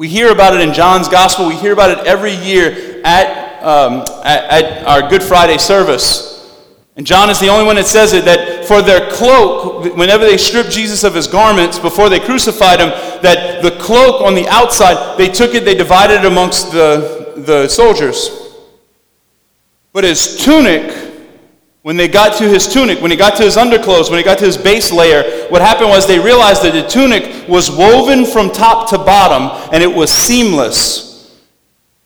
we 0.00 0.08
hear 0.08 0.32
about 0.32 0.54
it 0.54 0.62
in 0.62 0.72
John's 0.72 1.08
Gospel. 1.10 1.46
We 1.46 1.56
hear 1.56 1.74
about 1.74 1.90
it 1.90 2.06
every 2.06 2.32
year 2.32 3.02
at, 3.04 3.62
um, 3.62 4.00
at, 4.24 4.44
at, 4.64 4.86
our 4.86 5.10
Good 5.10 5.22
Friday 5.22 5.58
service. 5.58 6.56
And 6.96 7.06
John 7.06 7.28
is 7.28 7.38
the 7.38 7.48
only 7.48 7.66
one 7.66 7.76
that 7.76 7.84
says 7.84 8.14
it 8.14 8.24
that 8.24 8.64
for 8.64 8.80
their 8.80 9.10
cloak, 9.10 9.94
whenever 9.98 10.24
they 10.24 10.38
stripped 10.38 10.70
Jesus 10.70 11.04
of 11.04 11.14
his 11.14 11.26
garments 11.26 11.78
before 11.78 12.08
they 12.08 12.18
crucified 12.18 12.80
him, 12.80 12.88
that 13.20 13.62
the 13.62 13.72
cloak 13.72 14.22
on 14.22 14.34
the 14.34 14.48
outside, 14.48 15.18
they 15.18 15.28
took 15.28 15.54
it, 15.54 15.66
they 15.66 15.74
divided 15.74 16.20
it 16.20 16.24
amongst 16.24 16.72
the, 16.72 17.34
the 17.36 17.68
soldiers. 17.68 18.30
But 19.92 20.04
his 20.04 20.42
tunic, 20.42 21.09
when 21.82 21.96
they 21.96 22.08
got 22.08 22.36
to 22.38 22.48
his 22.48 22.70
tunic, 22.70 23.00
when 23.00 23.10
he 23.10 23.16
got 23.16 23.36
to 23.36 23.42
his 23.42 23.56
underclothes, 23.56 24.10
when 24.10 24.18
he 24.18 24.24
got 24.24 24.38
to 24.38 24.44
his 24.44 24.58
base 24.58 24.92
layer, 24.92 25.48
what 25.48 25.62
happened 25.62 25.88
was 25.88 26.06
they 26.06 26.18
realized 26.18 26.62
that 26.62 26.72
the 26.72 26.86
tunic 26.86 27.48
was 27.48 27.70
woven 27.70 28.26
from 28.26 28.50
top 28.50 28.90
to 28.90 28.98
bottom 28.98 29.70
and 29.72 29.82
it 29.82 29.94
was 29.94 30.10
seamless. 30.10 31.08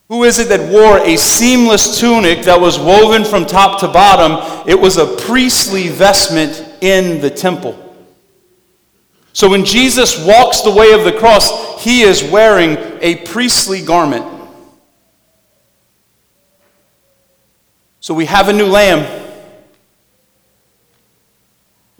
Who 0.08 0.22
is 0.22 0.38
it 0.38 0.48
that 0.50 0.70
wore 0.70 0.98
a 0.98 1.16
seamless 1.16 1.98
tunic 1.98 2.44
that 2.44 2.60
was 2.60 2.78
woven 2.78 3.24
from 3.24 3.46
top 3.46 3.80
to 3.80 3.88
bottom? 3.88 4.68
It 4.68 4.78
was 4.78 4.96
a 4.96 5.06
priestly 5.06 5.88
vestment 5.88 6.64
in 6.80 7.20
the 7.20 7.30
temple. 7.30 7.80
So 9.32 9.50
when 9.50 9.64
Jesus 9.64 10.24
walks 10.24 10.60
the 10.60 10.70
way 10.70 10.92
of 10.92 11.02
the 11.02 11.10
cross, 11.10 11.82
he 11.82 12.02
is 12.02 12.22
wearing 12.22 12.76
a 13.00 13.16
priestly 13.26 13.82
garment. 13.82 14.24
So 17.98 18.14
we 18.14 18.26
have 18.26 18.48
a 18.48 18.52
new 18.52 18.66
lamb 18.66 19.23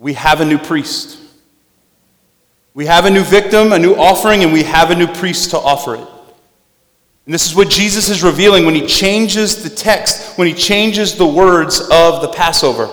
we 0.05 0.13
have 0.13 0.39
a 0.39 0.45
new 0.45 0.59
priest. 0.59 1.17
We 2.75 2.85
have 2.85 3.05
a 3.05 3.09
new 3.09 3.23
victim, 3.23 3.73
a 3.73 3.79
new 3.79 3.95
offering, 3.95 4.43
and 4.43 4.53
we 4.53 4.61
have 4.61 4.91
a 4.91 4.95
new 4.95 5.07
priest 5.07 5.49
to 5.49 5.57
offer 5.57 5.95
it. 5.95 6.07
And 7.25 7.33
this 7.33 7.47
is 7.47 7.55
what 7.55 7.71
Jesus 7.71 8.07
is 8.07 8.21
revealing 8.21 8.67
when 8.67 8.75
he 8.75 8.85
changes 8.85 9.63
the 9.63 9.69
text, 9.71 10.37
when 10.37 10.47
he 10.47 10.53
changes 10.53 11.15
the 11.15 11.25
words 11.25 11.79
of 11.91 12.21
the 12.21 12.27
Passover. 12.27 12.85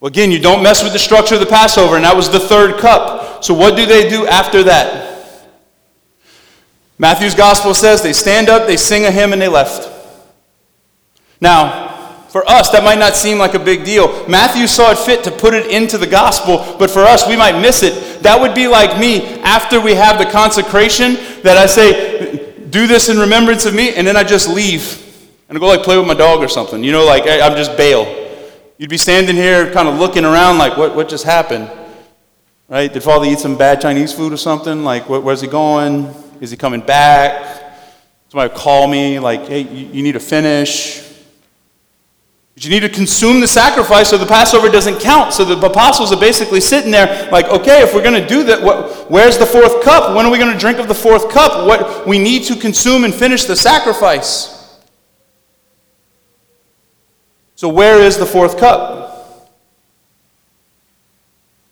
Well, 0.00 0.08
again, 0.08 0.30
you 0.30 0.38
don't 0.38 0.62
mess 0.62 0.82
with 0.82 0.94
the 0.94 0.98
structure 0.98 1.34
of 1.34 1.40
the 1.40 1.46
Passover, 1.46 1.96
and 1.96 2.06
that 2.06 2.16
was 2.16 2.30
the 2.30 2.40
third 2.40 2.78
cup. 2.78 3.44
So, 3.44 3.52
what 3.52 3.76
do 3.76 3.84
they 3.84 4.08
do 4.08 4.26
after 4.26 4.62
that? 4.62 5.46
Matthew's 6.98 7.34
gospel 7.34 7.74
says 7.74 8.02
they 8.02 8.14
stand 8.14 8.48
up, 8.48 8.66
they 8.66 8.78
sing 8.78 9.04
a 9.04 9.10
hymn, 9.10 9.34
and 9.34 9.42
they 9.42 9.48
left. 9.48 9.90
Now, 11.38 11.87
for 12.28 12.48
us, 12.48 12.70
that 12.70 12.84
might 12.84 12.98
not 12.98 13.16
seem 13.16 13.38
like 13.38 13.54
a 13.54 13.58
big 13.58 13.84
deal. 13.84 14.28
Matthew 14.28 14.66
saw 14.66 14.90
it 14.90 14.98
fit 14.98 15.24
to 15.24 15.30
put 15.30 15.54
it 15.54 15.66
into 15.70 15.96
the 15.98 16.06
gospel, 16.06 16.76
but 16.78 16.90
for 16.90 17.00
us, 17.00 17.26
we 17.26 17.36
might 17.36 17.60
miss 17.60 17.82
it. 17.82 18.22
That 18.22 18.40
would 18.40 18.54
be 18.54 18.68
like 18.68 19.00
me 19.00 19.40
after 19.40 19.80
we 19.80 19.94
have 19.94 20.18
the 20.18 20.26
consecration 20.26 21.14
that 21.42 21.56
I 21.56 21.66
say, 21.66 22.54
do 22.70 22.86
this 22.86 23.08
in 23.08 23.18
remembrance 23.18 23.64
of 23.64 23.74
me, 23.74 23.94
and 23.94 24.06
then 24.06 24.16
I 24.16 24.24
just 24.24 24.48
leave 24.48 25.06
and 25.48 25.56
I 25.56 25.60
go 25.60 25.66
like 25.66 25.82
play 25.82 25.96
with 25.96 26.06
my 26.06 26.14
dog 26.14 26.40
or 26.40 26.48
something. 26.48 26.84
You 26.84 26.92
know, 26.92 27.06
like 27.06 27.24
I, 27.24 27.46
am 27.46 27.56
just 27.56 27.76
bail. 27.76 28.06
You'd 28.76 28.90
be 28.90 28.98
standing 28.98 29.34
here 29.34 29.72
kind 29.72 29.88
of 29.88 29.98
looking 29.98 30.24
around 30.24 30.58
like, 30.58 30.76
what, 30.76 30.94
what 30.94 31.08
just 31.08 31.24
happened? 31.24 31.70
Right? 32.68 32.92
Did 32.92 33.02
Father 33.02 33.24
eat 33.24 33.38
some 33.38 33.56
bad 33.56 33.80
Chinese 33.80 34.12
food 34.12 34.32
or 34.32 34.36
something? 34.36 34.84
Like, 34.84 35.08
where's 35.08 35.40
he 35.40 35.48
going? 35.48 36.14
Is 36.40 36.50
he 36.50 36.56
coming 36.56 36.82
back? 36.82 37.64
Somebody 38.28 38.54
call 38.54 38.86
me 38.86 39.18
like, 39.18 39.46
hey, 39.46 39.60
you, 39.60 39.86
you 39.86 40.02
need 40.02 40.12
to 40.12 40.20
finish. 40.20 41.00
But 42.58 42.64
you 42.64 42.72
need 42.72 42.80
to 42.80 42.88
consume 42.88 43.38
the 43.38 43.46
sacrifice 43.46 44.10
so 44.10 44.18
the 44.18 44.26
Passover 44.26 44.68
doesn't 44.68 44.98
count. 44.98 45.32
So 45.32 45.44
the 45.44 45.64
apostles 45.64 46.12
are 46.12 46.18
basically 46.18 46.60
sitting 46.60 46.90
there 46.90 47.30
like, 47.30 47.46
okay, 47.46 47.82
if 47.82 47.94
we're 47.94 48.02
going 48.02 48.20
to 48.20 48.26
do 48.26 48.42
that, 48.42 48.60
what, 48.60 49.08
where's 49.08 49.38
the 49.38 49.46
fourth 49.46 49.84
cup? 49.84 50.16
When 50.16 50.26
are 50.26 50.32
we 50.32 50.38
going 50.38 50.52
to 50.52 50.58
drink 50.58 50.80
of 50.80 50.88
the 50.88 50.94
fourth 50.94 51.30
cup? 51.30 51.68
What 51.68 52.04
we 52.04 52.18
need 52.18 52.42
to 52.46 52.56
consume 52.56 53.04
and 53.04 53.14
finish 53.14 53.44
the 53.44 53.54
sacrifice. 53.54 54.76
So 57.54 57.68
where 57.68 58.00
is 58.00 58.18
the 58.18 58.26
fourth 58.26 58.58
cup? 58.58 59.52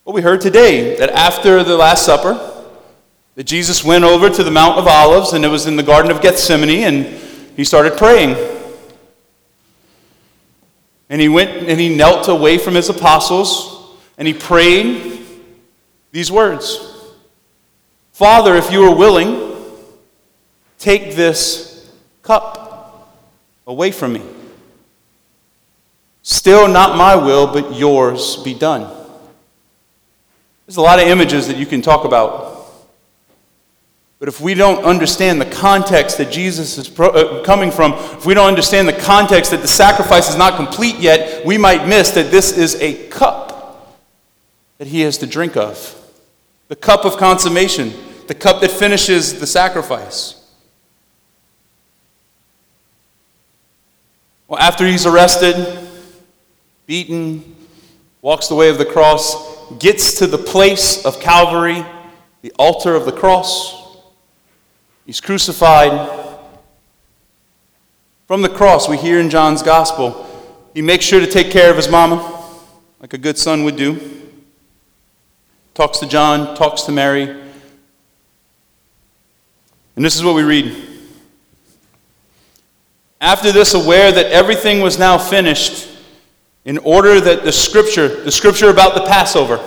Well, 0.04 0.14
we 0.14 0.22
heard 0.22 0.40
today 0.40 0.94
that 0.98 1.10
after 1.10 1.64
the 1.64 1.76
Last 1.76 2.06
Supper, 2.06 2.62
that 3.34 3.42
Jesus 3.42 3.82
went 3.82 4.04
over 4.04 4.30
to 4.30 4.44
the 4.44 4.52
Mount 4.52 4.78
of 4.78 4.86
Olives 4.86 5.32
and 5.32 5.44
it 5.44 5.48
was 5.48 5.66
in 5.66 5.74
the 5.74 5.82
Garden 5.82 6.12
of 6.12 6.22
Gethsemane 6.22 6.84
and 6.84 7.06
he 7.56 7.64
started 7.64 7.98
praying. 7.98 8.55
And 11.08 11.20
he 11.20 11.28
went 11.28 11.50
and 11.68 11.78
he 11.78 11.94
knelt 11.94 12.28
away 12.28 12.58
from 12.58 12.74
his 12.74 12.88
apostles 12.88 13.96
and 14.18 14.26
he 14.26 14.34
prayed 14.34 15.24
these 16.12 16.30
words 16.30 16.94
Father, 18.12 18.54
if 18.54 18.72
you 18.72 18.82
are 18.84 18.96
willing, 18.96 19.54
take 20.78 21.14
this 21.14 21.92
cup 22.22 23.14
away 23.66 23.90
from 23.90 24.14
me. 24.14 24.22
Still 26.22 26.66
not 26.66 26.96
my 26.96 27.14
will, 27.14 27.46
but 27.46 27.76
yours 27.76 28.36
be 28.42 28.54
done. 28.54 28.90
There's 30.66 30.78
a 30.78 30.82
lot 30.82 30.98
of 30.98 31.06
images 31.06 31.46
that 31.46 31.56
you 31.56 31.66
can 31.66 31.82
talk 31.82 32.04
about. 32.04 32.55
But 34.18 34.28
if 34.28 34.40
we 34.40 34.54
don't 34.54 34.82
understand 34.82 35.40
the 35.40 35.46
context 35.46 36.16
that 36.18 36.32
Jesus 36.32 36.78
is 36.78 36.88
pro- 36.88 37.10
uh, 37.10 37.44
coming 37.44 37.70
from, 37.70 37.92
if 37.92 38.24
we 38.24 38.32
don't 38.32 38.48
understand 38.48 38.88
the 38.88 38.94
context 38.94 39.50
that 39.50 39.60
the 39.60 39.68
sacrifice 39.68 40.30
is 40.30 40.36
not 40.36 40.56
complete 40.56 40.96
yet, 40.96 41.44
we 41.44 41.58
might 41.58 41.86
miss 41.86 42.10
that 42.12 42.30
this 42.30 42.56
is 42.56 42.76
a 42.76 43.08
cup 43.08 43.98
that 44.78 44.88
he 44.88 45.00
has 45.02 45.18
to 45.18 45.26
drink 45.26 45.56
of. 45.56 45.94
The 46.68 46.76
cup 46.76 47.04
of 47.04 47.18
consummation, 47.18 47.92
the 48.26 48.34
cup 48.34 48.62
that 48.62 48.70
finishes 48.70 49.38
the 49.38 49.46
sacrifice. 49.46 50.42
Well, 54.48 54.60
after 54.60 54.86
he's 54.86 55.04
arrested, 55.04 55.78
beaten, 56.86 57.56
walks 58.22 58.48
the 58.48 58.54
way 58.54 58.70
of 58.70 58.78
the 58.78 58.86
cross, 58.86 59.72
gets 59.78 60.20
to 60.20 60.26
the 60.26 60.38
place 60.38 61.04
of 61.04 61.20
Calvary, 61.20 61.84
the 62.42 62.52
altar 62.58 62.94
of 62.94 63.04
the 63.04 63.12
cross. 63.12 63.85
He's 65.06 65.20
crucified. 65.20 66.10
From 68.26 68.42
the 68.42 68.48
cross, 68.48 68.88
we 68.88 68.96
hear 68.96 69.20
in 69.20 69.30
John's 69.30 69.62
gospel, 69.62 70.26
he 70.74 70.82
makes 70.82 71.04
sure 71.04 71.20
to 71.20 71.28
take 71.28 71.52
care 71.52 71.70
of 71.70 71.76
his 71.76 71.88
mama, 71.88 72.44
like 73.00 73.14
a 73.14 73.18
good 73.18 73.38
son 73.38 73.62
would 73.62 73.76
do. 73.76 74.00
Talks 75.74 75.98
to 76.00 76.08
John, 76.08 76.56
talks 76.56 76.82
to 76.82 76.92
Mary. 76.92 77.40
And 79.94 80.04
this 80.04 80.16
is 80.16 80.24
what 80.24 80.34
we 80.34 80.42
read. 80.42 80.74
After 83.20 83.52
this, 83.52 83.74
aware 83.74 84.10
that 84.10 84.26
everything 84.26 84.80
was 84.80 84.98
now 84.98 85.16
finished, 85.18 85.88
in 86.64 86.78
order 86.78 87.20
that 87.20 87.44
the 87.44 87.52
scripture, 87.52 88.08
the 88.08 88.32
scripture 88.32 88.70
about 88.70 88.96
the 88.96 89.02
Passover, 89.02 89.60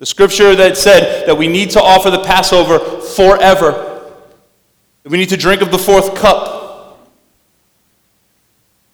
the 0.00 0.06
scripture 0.06 0.56
that 0.56 0.76
said 0.76 1.24
that 1.26 1.38
we 1.38 1.46
need 1.46 1.70
to 1.70 1.80
offer 1.80 2.10
the 2.10 2.24
Passover 2.24 2.80
forever, 3.00 3.85
that 5.06 5.12
we 5.12 5.18
need 5.18 5.28
to 5.28 5.36
drink 5.36 5.62
of 5.62 5.70
the 5.70 5.78
fourth 5.78 6.16
cup, 6.16 7.08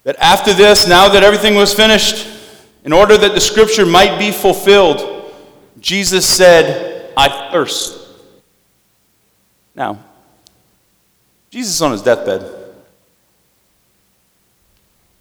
that 0.03 0.15
after 0.17 0.53
this, 0.53 0.87
now 0.87 1.09
that 1.09 1.23
everything 1.23 1.55
was 1.55 1.73
finished, 1.73 2.27
in 2.83 2.93
order 2.93 3.17
that 3.17 3.33
the 3.33 3.41
scripture 3.41 3.83
might 3.83 4.19
be 4.19 4.29
fulfilled, 4.29 5.33
Jesus 5.79 6.29
said, 6.29 7.11
I 7.17 7.49
thirst. 7.51 7.97
Now, 9.73 10.03
Jesus 11.49 11.81
on 11.81 11.93
his 11.93 12.03
deathbed. 12.03 12.41
And 12.43 12.51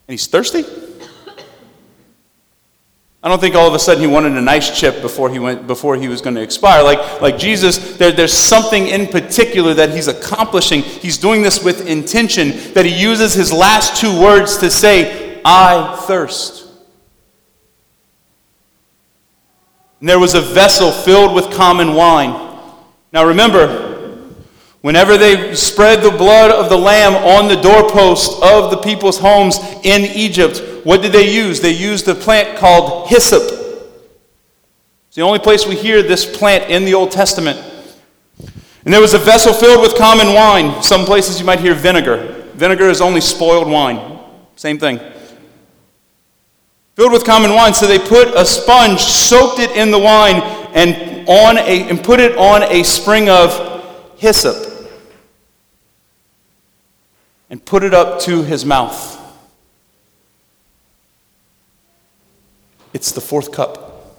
he's 0.09 0.26
thirsty? 0.26 0.62
I 3.24 3.28
don't 3.28 3.40
think 3.40 3.54
all 3.54 3.68
of 3.68 3.74
a 3.74 3.78
sudden 3.78 4.02
he 4.02 4.08
wanted 4.08 4.32
a 4.32 4.40
nice 4.40 4.76
chip 4.78 5.00
before 5.00 5.30
he, 5.30 5.38
went, 5.38 5.68
before 5.68 5.94
he 5.94 6.08
was 6.08 6.20
going 6.20 6.35
to 6.35 6.42
expire. 6.42 6.82
Like, 6.82 7.20
like 7.20 7.38
Jesus, 7.38 7.96
there, 7.96 8.11
there's 8.11 8.37
something 8.37 8.88
in 8.88 9.06
particular 9.06 9.74
that 9.74 9.90
he's 9.90 10.08
accomplishing. 10.08 10.82
He's 10.82 11.18
doing 11.18 11.42
this 11.42 11.62
with 11.62 11.87
intention, 11.87 12.48
that 12.74 12.85
he 12.85 12.92
uses 12.92 13.32
his 13.32 13.52
last 13.52 14.00
two 14.00 14.20
words 14.20 14.56
to 14.58 14.70
say, 14.70 15.40
I 15.44 16.02
thirst. 16.06 16.68
And 20.00 20.08
there 20.08 20.18
was 20.18 20.35
a 20.35 20.40
vessel 20.40 20.90
filled 20.90 21.32
with 21.32 21.52
common 21.52 21.94
wine. 21.94 22.58
Now 23.12 23.24
remember, 23.24 23.91
Whenever 24.83 25.16
they 25.16 25.55
spread 25.55 26.03
the 26.03 26.11
blood 26.11 26.51
of 26.51 26.68
the 26.68 26.77
lamb 26.77 27.14
on 27.14 27.49
the 27.49 27.55
doorpost 27.55 28.42
of 28.42 28.73
the 28.73 28.77
people's 28.77 29.16
homes 29.18 29.59
in 29.85 30.03
Egypt, 30.03 30.61
what 30.85 31.01
did 31.01 31.12
they 31.12 31.33
use? 31.33 31.61
They 31.61 31.71
used 31.71 32.09
a 32.09 32.16
plant 32.16 32.59
called 32.59 33.09
hyssop. 33.09 33.42
It's 35.07 35.16
the 35.16 35.23
only 35.23 35.38
place 35.38 35.66
we 35.66 35.77
hear 35.77 36.03
this 36.03 36.27
plant 36.37 36.68
in 36.68 36.85
the 36.85 36.95
Old 36.95 37.12
Testament. 37.12 37.61
And 38.85 38.92
there 38.92 39.01
was 39.01 39.14
a 39.14 39.18
vessel 39.18 39.53
filled 39.53 39.83
with 39.83 39.97
common 39.97 40.35
wine. 40.35 40.83
Some 40.83 41.05
places 41.05 41.38
you 41.38 41.47
might 41.47 41.61
hear 41.61 41.75
vinegar. 41.75 42.45
Vinegar 42.55 42.90
is 42.90 43.01
only 43.01 43.21
spoiled 43.21 43.71
wine. 43.71 44.18
Same 44.57 44.79
thing. 44.79 44.99
Filled 46.97 47.12
with 47.12 47.25
common 47.25 47.55
wine. 47.55 47.73
So 47.73 47.87
they 47.87 48.01
put 48.01 48.35
a 48.35 48.45
sponge, 48.45 48.99
soaked 48.99 49.61
it 49.61 49.71
in 49.77 49.92
the 49.92 49.99
wine, 49.99 50.42
and, 50.75 51.29
on 51.29 51.59
a, 51.59 51.88
and 51.88 52.03
put 52.03 52.18
it 52.18 52.37
on 52.37 52.64
a 52.64 52.83
spring 52.83 53.29
of 53.29 54.16
hyssop 54.16 54.71
and 57.53 57.62
put 57.62 57.85
it 57.85 57.93
up 57.93 58.19
to 58.19 58.43
his 58.43 58.65
mouth. 58.65 59.19
It's 62.95 63.12
the 63.12 63.21
fourth 63.21 63.53
cup. 63.53 64.17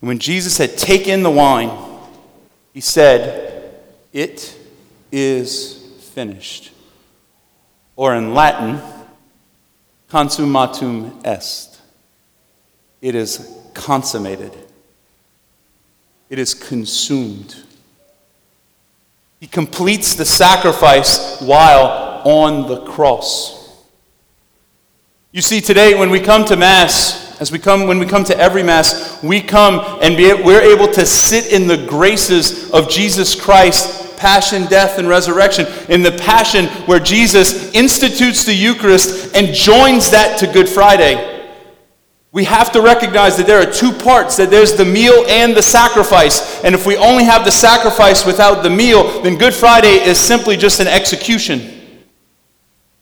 When 0.00 0.18
Jesus 0.18 0.58
had 0.58 0.76
taken 0.76 1.22
the 1.22 1.30
wine, 1.30 1.70
he 2.74 2.82
said, 2.82 3.80
It 4.12 4.54
is 5.10 6.10
finished. 6.14 6.72
Or 7.96 8.14
in 8.14 8.34
Latin, 8.34 8.82
consummatum 10.10 11.24
est. 11.24 11.80
It 13.00 13.14
is 13.14 13.58
consummated. 13.72 14.52
It 16.28 16.38
is 16.38 16.52
consumed. 16.52 17.63
He 19.40 19.46
completes 19.46 20.14
the 20.14 20.24
sacrifice 20.24 21.40
while 21.40 22.22
on 22.24 22.66
the 22.68 22.80
cross. 22.86 23.54
You 25.32 25.42
see, 25.42 25.60
today 25.60 25.98
when 25.98 26.10
we 26.10 26.20
come 26.20 26.44
to 26.46 26.56
Mass, 26.56 27.40
as 27.40 27.50
we 27.50 27.58
come, 27.58 27.86
when 27.88 27.98
we 27.98 28.06
come 28.06 28.24
to 28.24 28.38
every 28.38 28.62
Mass, 28.62 29.22
we 29.22 29.40
come 29.40 29.98
and 30.00 30.16
be, 30.16 30.32
we're 30.32 30.62
able 30.62 30.86
to 30.92 31.04
sit 31.04 31.52
in 31.52 31.66
the 31.66 31.84
graces 31.86 32.70
of 32.70 32.88
Jesus 32.88 33.34
Christ, 33.34 34.16
passion, 34.16 34.66
death, 34.66 34.98
and 34.98 35.08
resurrection. 35.08 35.66
In 35.88 36.02
the 36.02 36.12
passion 36.12 36.66
where 36.86 37.00
Jesus 37.00 37.74
institutes 37.74 38.44
the 38.44 38.54
Eucharist 38.54 39.34
and 39.34 39.52
joins 39.52 40.10
that 40.12 40.38
to 40.38 40.46
Good 40.46 40.68
Friday. 40.68 41.33
We 42.34 42.42
have 42.42 42.72
to 42.72 42.82
recognize 42.82 43.36
that 43.36 43.46
there 43.46 43.60
are 43.60 43.72
two 43.72 43.92
parts 43.92 44.36
that 44.38 44.50
there's 44.50 44.72
the 44.72 44.84
meal 44.84 45.24
and 45.28 45.56
the 45.56 45.62
sacrifice. 45.62 46.64
And 46.64 46.74
if 46.74 46.84
we 46.84 46.96
only 46.96 47.22
have 47.22 47.44
the 47.44 47.52
sacrifice 47.52 48.26
without 48.26 48.64
the 48.64 48.70
meal, 48.70 49.22
then 49.22 49.38
Good 49.38 49.54
Friday 49.54 50.02
is 50.02 50.18
simply 50.18 50.56
just 50.56 50.80
an 50.80 50.88
execution. 50.88 51.70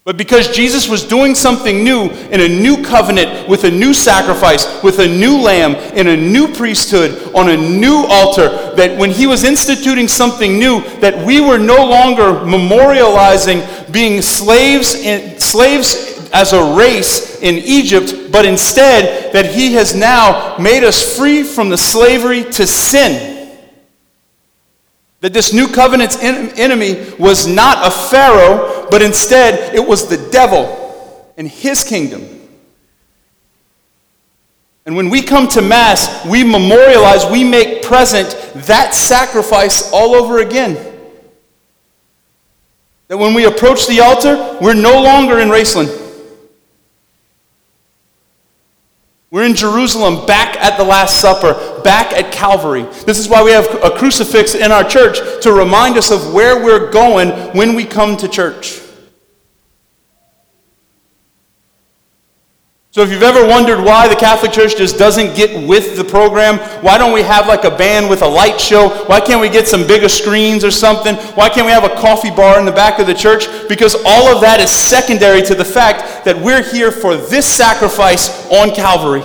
But 0.05 0.19
because 0.19 0.55
Jesus 0.55 0.87
was 0.87 1.03
doing 1.05 1.35
something 1.35 1.83
new 1.83 2.11
in 2.11 2.41
a 2.41 2.49
new 2.49 2.85
covenant 2.85 3.49
with 3.49 3.65
a 3.65 3.71
new 3.71 3.95
sacrifice, 3.95 4.83
with 4.83 4.99
a 4.99 5.09
new 5.09 5.41
lamb, 5.41 5.77
in 5.97 6.09
a 6.09 6.17
new 6.17 6.53
priesthood, 6.53 7.35
on 7.35 7.49
a 7.49 7.57
new 7.57 8.05
altar, 8.09 8.75
that 8.75 8.99
when 8.99 9.11
he 9.11 9.27
was 9.27 9.45
instituting 9.45 10.09
something 10.09 10.59
new, 10.59 10.83
that 10.99 11.25
we 11.25 11.41
were 11.41 11.59
no 11.59 11.87
longer 11.87 12.45
memorializing 12.45 13.63
being 13.93 14.21
slaves, 14.21 14.95
in, 14.97 15.41
slaves 15.41 16.12
as 16.33 16.53
a 16.53 16.75
race 16.75 17.41
in 17.41 17.57
Egypt, 17.57 18.33
but 18.33 18.47
instead 18.47 19.33
that 19.33 19.47
he 19.47 19.75
has 19.75 19.95
now 19.95 20.57
made 20.59 20.83
us 20.83 21.17
free 21.17 21.43
from 21.43 21.69
the 21.69 21.77
slavery 21.77 22.43
to 22.45 22.67
sin. 22.67 23.51
That 25.21 25.33
this 25.33 25.53
new 25.53 25.69
covenant's 25.69 26.17
enemy 26.21 27.15
was 27.19 27.47
not 27.47 27.87
a 27.87 27.91
Pharaoh, 28.11 28.89
but 28.91 29.03
instead 29.03 29.75
it 29.75 29.87
was 29.87 30.09
the 30.09 30.29
devil 30.31 31.33
and 31.37 31.47
his 31.47 31.85
kingdom. 31.85 32.27
And 34.85 34.97
when 34.97 35.11
we 35.11 35.23
come 35.23 35.47
to 35.49 35.63
Mass, 35.63 36.27
we 36.27 36.43
memorialize, 36.43 37.25
we 37.31 37.45
make 37.45 37.83
present 37.85 38.31
that 38.67 38.95
sacrifice 38.95 39.93
all 39.93 40.17
over 40.17 40.41
again. 40.41 40.75
That 43.07 43.19
when 43.19 43.35
we 43.35 43.45
approach 43.45 43.87
the 43.87 44.01
altar, 44.01 44.59
we're 44.61 44.75
no 44.75 45.01
longer 45.01 45.39
in 45.39 45.51
Raceland. 45.51 46.02
We're 49.33 49.47
in 49.47 49.55
Jerusalem, 49.55 50.27
back 50.27 50.59
at 50.59 50.77
the 50.77 50.85
Last 50.85 51.19
Supper, 51.19 51.81
back 51.81 52.13
at 52.13 52.35
Calvary. 52.35 52.83
This 53.07 53.19
is 53.19 53.31
why 53.31 53.43
we 53.43 53.51
have 53.51 53.65
a 53.83 53.89
crucifix 53.89 54.55
in 54.55 54.71
our 54.71 54.85
church 54.85 55.21
to 55.45 55.53
remind 55.55 55.97
us 55.97 56.11
of 56.11 56.35
where 56.35 56.63
we're 56.63 56.91
going 56.91 57.31
when 57.57 57.75
we 57.75 57.87
come 57.87 58.19
to 58.19 58.29
church. 58.29 58.82
So 62.93 63.01
if 63.01 63.11
you've 63.11 63.23
ever 63.23 63.47
wondered 63.47 63.83
why 63.83 64.07
the 64.07 64.15
Catholic 64.15 64.53
Church 64.53 64.77
just 64.77 64.99
doesn't 64.99 65.35
get 65.35 65.67
with 65.67 65.97
the 65.97 66.05
program, 66.05 66.59
why 66.85 66.99
don't 66.99 67.15
we 67.15 67.23
have 67.23 67.47
like 67.47 67.65
a 67.65 67.71
band 67.71 68.11
with 68.11 68.21
a 68.21 68.29
light 68.29 68.61
show? 68.61 68.91
Why 69.07 69.19
can't 69.19 69.41
we 69.41 69.49
get 69.49 69.67
some 69.67 69.87
bigger 69.87 70.11
screens 70.11 70.63
or 70.63 70.71
something? 70.71 71.15
Why 71.35 71.49
can't 71.49 71.65
we 71.65 71.73
have 71.73 71.85
a 71.85 71.95
coffee 71.95 72.31
bar 72.31 72.59
in 72.59 72.67
the 72.67 72.71
back 72.71 72.99
of 72.99 73.07
the 73.07 73.15
church? 73.15 73.47
Because 73.67 73.95
all 74.05 74.29
of 74.29 74.43
that 74.43 74.61
is 74.61 74.71
secondary 74.71 75.41
to 75.41 75.55
the 75.55 75.65
fact 75.65 76.27
that 76.27 76.37
we're 76.37 76.63
here 76.63 76.93
for 76.93 77.17
this 77.17 77.47
sacrifice 77.51 78.47
on 78.51 78.75
Calvary. 78.75 79.23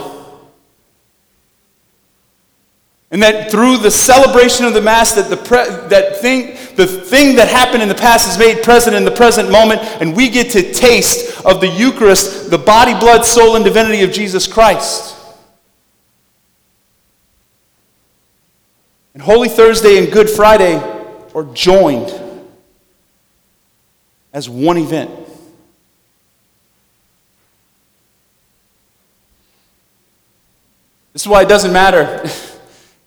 And 3.10 3.24
that 3.24 3.50
through 3.50 3.78
the 3.78 3.92
celebration 3.92 4.66
of 4.66 4.74
the 4.74 4.82
Mass, 4.82 5.14
that, 5.14 5.30
the 5.30 5.38
pre- 5.38 5.88
that 5.88 6.18
thing, 6.18 6.58
the 6.76 6.86
thing 6.86 7.38
that 7.38 7.48
happened 7.48 7.82
in 7.82 7.88
the 7.88 7.96
past 7.96 8.28
is 8.28 8.38
made 8.38 8.64
present 8.64 8.96
in 8.96 9.06
the 9.06 9.12
present 9.12 9.50
moment, 9.50 9.82
and 10.02 10.14
we 10.14 10.30
get 10.30 10.52
to 10.52 10.74
taste 10.74 11.46
of 11.46 11.62
the 11.62 11.68
Eucharist, 11.68 12.52
the 12.52 12.58
body, 12.58 12.94
blood, 13.00 13.26
soul, 13.26 13.56
and 13.56 13.64
divinity 13.64 14.04
of 14.04 14.12
Jesus 14.12 14.46
Christ. 14.46 15.16
And 19.14 19.24
Holy 19.24 19.48
Thursday 19.48 19.98
and 19.98 20.12
Good 20.12 20.30
Friday 20.30 20.76
are 21.34 21.46
joined 21.54 22.14
as 24.34 24.50
one 24.50 24.78
event. 24.78 25.10
This 31.14 31.22
is 31.22 31.28
why 31.28 31.44
it 31.44 31.48
doesn't 31.48 31.72
matter. 31.72 32.30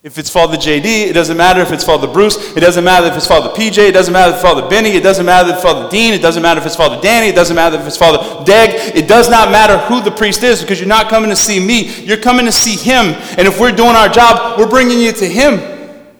If 0.03 0.17
it's 0.17 0.31
Father 0.31 0.57
JD, 0.57 1.09
it 1.09 1.13
doesn't 1.13 1.37
matter. 1.37 1.61
If 1.61 1.71
it's 1.71 1.83
Father 1.83 2.07
Bruce, 2.07 2.57
it 2.57 2.61
doesn't 2.61 2.83
matter. 2.83 3.05
If 3.05 3.15
it's 3.15 3.27
Father 3.27 3.49
PJ, 3.49 3.77
it 3.89 3.91
doesn't 3.91 4.11
matter. 4.11 4.31
If 4.31 4.37
it's 4.37 4.43
Father 4.43 4.67
Benny, 4.67 4.89
it 4.89 5.03
doesn't 5.03 5.27
matter. 5.27 5.49
If 5.49 5.55
it's 5.57 5.63
Father 5.63 5.91
Dean, 5.91 6.13
it 6.13 6.23
doesn't 6.23 6.41
matter. 6.41 6.59
If 6.59 6.65
it's 6.65 6.75
Father 6.75 6.99
Danny, 7.01 7.27
it 7.27 7.35
doesn't 7.35 7.55
matter. 7.55 7.79
If 7.79 7.85
it's 7.85 7.97
Father 7.97 8.43
Deg, 8.43 8.95
it 8.95 9.07
does 9.07 9.29
not 9.29 9.51
matter 9.51 9.77
who 9.77 10.01
the 10.01 10.09
priest 10.09 10.41
is 10.41 10.61
because 10.61 10.79
you're 10.79 10.89
not 10.89 11.07
coming 11.07 11.29
to 11.29 11.35
see 11.35 11.63
me, 11.63 12.03
you're 12.03 12.17
coming 12.17 12.47
to 12.47 12.51
see 12.51 12.75
him. 12.75 13.13
And 13.37 13.47
if 13.47 13.59
we're 13.59 13.71
doing 13.71 13.95
our 13.95 14.09
job, 14.09 14.57
we're 14.57 14.69
bringing 14.69 14.99
you 14.99 15.11
to 15.11 15.25
him. 15.27 15.59
It 15.59 16.13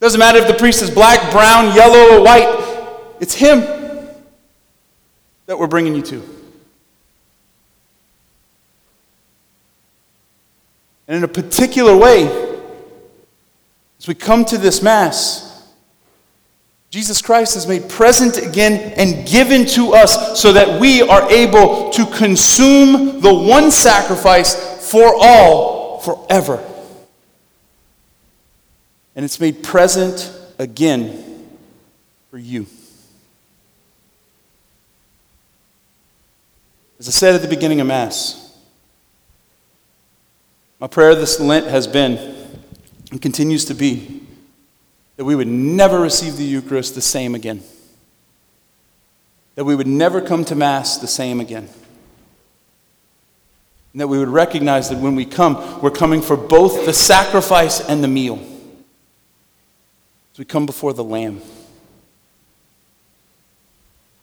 Doesn't 0.00 0.18
matter 0.18 0.38
if 0.38 0.48
the 0.48 0.54
priest 0.54 0.82
is 0.82 0.90
black, 0.90 1.30
brown, 1.30 1.76
yellow, 1.76 2.18
or 2.18 2.24
white, 2.24 2.48
it's 3.20 3.34
him 3.34 3.60
that 5.46 5.56
we're 5.56 5.68
bringing 5.68 5.94
you 5.94 6.02
to. 6.02 6.37
And 11.08 11.16
in 11.16 11.24
a 11.24 11.28
particular 11.28 11.96
way, 11.96 12.26
as 13.98 14.06
we 14.06 14.14
come 14.14 14.44
to 14.44 14.58
this 14.58 14.82
Mass, 14.82 15.46
Jesus 16.90 17.20
Christ 17.20 17.56
is 17.56 17.66
made 17.66 17.88
present 17.88 18.38
again 18.38 18.92
and 18.96 19.26
given 19.26 19.66
to 19.68 19.94
us 19.94 20.40
so 20.40 20.52
that 20.52 20.80
we 20.80 21.02
are 21.02 21.30
able 21.30 21.90
to 21.90 22.06
consume 22.06 23.20
the 23.20 23.32
one 23.32 23.70
sacrifice 23.70 24.90
for 24.90 25.14
all 25.18 25.98
forever. 26.00 26.64
And 29.16 29.24
it's 29.24 29.40
made 29.40 29.62
present 29.62 30.32
again 30.58 31.46
for 32.30 32.38
you. 32.38 32.66
As 36.98 37.08
I 37.08 37.12
said 37.12 37.34
at 37.34 37.42
the 37.42 37.48
beginning 37.48 37.80
of 37.80 37.86
Mass, 37.86 38.47
my 40.80 40.86
prayer 40.86 41.14
this 41.14 41.40
Lent 41.40 41.66
has 41.66 41.86
been 41.86 42.16
and 43.10 43.20
continues 43.20 43.64
to 43.66 43.74
be 43.74 44.22
that 45.16 45.24
we 45.24 45.34
would 45.34 45.48
never 45.48 45.98
receive 45.98 46.36
the 46.36 46.44
Eucharist 46.44 46.94
the 46.94 47.00
same 47.00 47.34
again. 47.34 47.62
That 49.56 49.64
we 49.64 49.74
would 49.74 49.88
never 49.88 50.20
come 50.20 50.44
to 50.44 50.54
Mass 50.54 50.98
the 50.98 51.08
same 51.08 51.40
again. 51.40 51.68
And 53.92 54.00
that 54.00 54.06
we 54.06 54.18
would 54.18 54.28
recognize 54.28 54.90
that 54.90 54.98
when 54.98 55.16
we 55.16 55.24
come, 55.24 55.80
we're 55.82 55.90
coming 55.90 56.22
for 56.22 56.36
both 56.36 56.86
the 56.86 56.92
sacrifice 56.92 57.80
and 57.80 58.04
the 58.04 58.08
meal. 58.08 58.38
As 60.32 60.38
we 60.38 60.44
come 60.44 60.66
before 60.66 60.92
the 60.92 61.02
Lamb. 61.02 61.40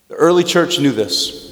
The 0.08 0.16
early 0.16 0.46
church 0.46 0.80
knew 0.80 0.94
this. 0.94 1.45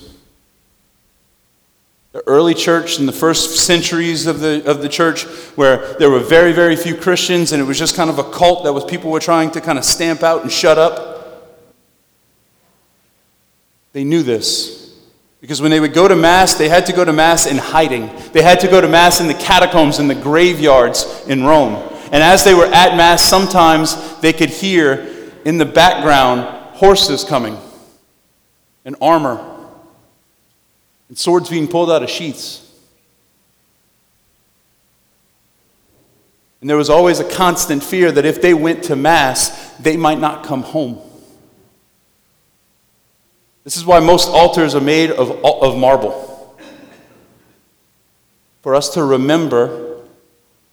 The 2.14 2.22
early 2.28 2.54
church 2.54 3.00
in 3.00 3.08
the 3.08 3.12
first 3.12 3.58
centuries 3.66 4.28
of 4.28 4.40
the, 4.40 4.64
of 4.70 4.84
the 4.84 4.88
church, 4.88 5.26
where 5.56 5.96
there 5.96 6.12
were 6.12 6.20
very, 6.20 6.54
very 6.54 6.76
few 6.76 6.96
Christians, 6.96 7.52
and 7.52 7.62
it 7.62 7.66
was 7.66 7.80
just 7.80 7.96
kind 7.96 8.10
of 8.10 8.20
a 8.20 8.24
cult 8.24 8.64
that 8.66 8.72
was 8.72 8.86
people 8.86 9.10
were 9.10 9.20
trying 9.20 9.50
to 9.52 9.62
kind 9.62 9.80
of 9.80 9.84
stamp 9.84 10.22
out 10.22 10.44
and 10.44 10.52
shut 10.52 10.78
up. 10.78 11.60
They 13.94 14.04
knew 14.04 14.22
this. 14.22 14.96
Because 15.42 15.60
when 15.60 15.72
they 15.72 15.80
would 15.80 15.94
go 15.94 16.08
to 16.08 16.16
Mass, 16.16 16.54
they 16.54 16.70
had 16.70 16.86
to 16.86 16.94
go 16.94 17.04
to 17.04 17.12
Mass 17.12 17.48
in 17.48 17.58
hiding. 17.58 18.12
They 18.32 18.44
had 18.44 18.60
to 18.60 18.68
go 18.68 18.80
to 18.80 18.88
Mass 18.88 19.20
in 19.20 19.28
the 19.28 19.34
catacombs, 19.34 19.98
in 19.98 20.08
the 20.08 20.16
graveyards 20.16 21.26
in 21.28 21.44
Rome. 21.44 21.74
And 22.12 22.22
as 22.22 22.44
they 22.44 22.54
were 22.54 22.68
at 22.68 22.96
Mass, 22.96 23.24
sometimes 23.24 24.22
they 24.22 24.34
could 24.34 24.52
hear 24.52 25.32
in 25.46 25.58
the 25.58 25.66
background 25.66 26.42
horses 26.76 27.24
coming 27.24 27.58
and 28.86 28.96
armor 29.02 29.53
and 31.14 31.18
swords 31.20 31.48
being 31.48 31.68
pulled 31.68 31.92
out 31.92 32.02
of 32.02 32.10
sheaths. 32.10 32.68
And 36.60 36.68
there 36.68 36.76
was 36.76 36.90
always 36.90 37.20
a 37.20 37.24
constant 37.24 37.84
fear 37.84 38.12
that 38.12 38.26
if 38.26 38.42
they 38.42 38.56
went 38.56 38.86
to 38.86 38.96
Mass, 38.96 39.70
they 39.74 39.96
might 39.96 40.20
not 40.20 40.44
come 40.44 40.64
home. 40.64 40.98
This 43.64 43.78
is 43.78 43.86
why 43.86 44.00
most 44.00 44.28
altars 44.28 44.74
are 44.74 44.82
made 44.82 45.12
of, 45.12 45.30
of 45.46 45.78
marble. 45.78 46.58
For 48.64 48.74
us 48.74 48.90
to 48.96 49.04
remember 49.04 50.00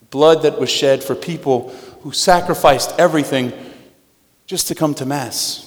blood 0.09 0.41
that 0.45 0.59
was 0.59 0.71
shed 0.71 1.05
for 1.05 1.15
people 1.15 1.69
who 2.01 2.13
sacrificed 2.13 2.99
everything 2.99 3.53
just 4.47 4.69
to 4.69 4.75
come 4.75 4.95
to 4.95 5.05
Mass. 5.05 5.67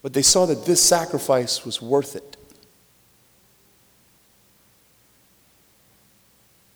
But 0.00 0.14
they 0.14 0.22
saw 0.22 0.46
that 0.46 0.64
this 0.64 0.82
sacrifice 0.82 1.66
was 1.66 1.82
worth 1.82 2.16
it. 2.16 2.38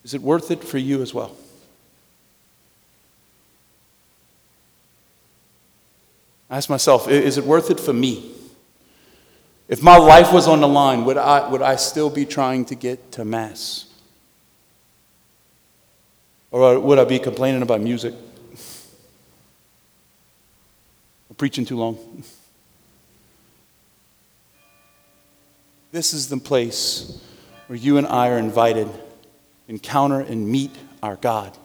Is 0.06 0.14
it 0.14 0.22
worth 0.22 0.52
it 0.52 0.62
for 0.62 0.78
you 0.78 1.02
as 1.02 1.12
well? 1.12 1.36
I 6.48 6.58
ask 6.58 6.70
myself, 6.70 7.08
is 7.08 7.38
it 7.38 7.44
worth 7.44 7.72
it 7.72 7.80
for 7.80 7.92
me? 7.92 8.30
If 9.68 9.82
my 9.82 9.96
life 9.96 10.32
was 10.32 10.46
on 10.46 10.60
the 10.60 10.68
line, 10.68 11.04
would 11.06 11.16
I, 11.16 11.50
would 11.50 11.60
I 11.60 11.74
still 11.74 12.08
be 12.08 12.24
trying 12.24 12.66
to 12.66 12.76
get 12.76 13.10
to 13.12 13.24
Mass? 13.24 13.86
Or 16.52 16.76
uh, 16.76 16.78
would 16.78 17.00
I 17.00 17.04
be 17.04 17.18
complaining 17.18 17.62
about 17.62 17.80
music? 17.80 18.14
Or 21.30 21.34
preaching 21.34 21.64
too 21.64 21.78
long? 21.78 22.22
This 25.90 26.12
is 26.12 26.28
the 26.28 26.36
place 26.36 27.20
where 27.66 27.76
you 27.76 27.96
and 27.98 28.06
I 28.06 28.28
are 28.28 28.38
invited 28.38 28.88
encounter 29.68 30.20
and 30.20 30.48
meet 30.48 30.74
our 31.02 31.16
God. 31.16 31.56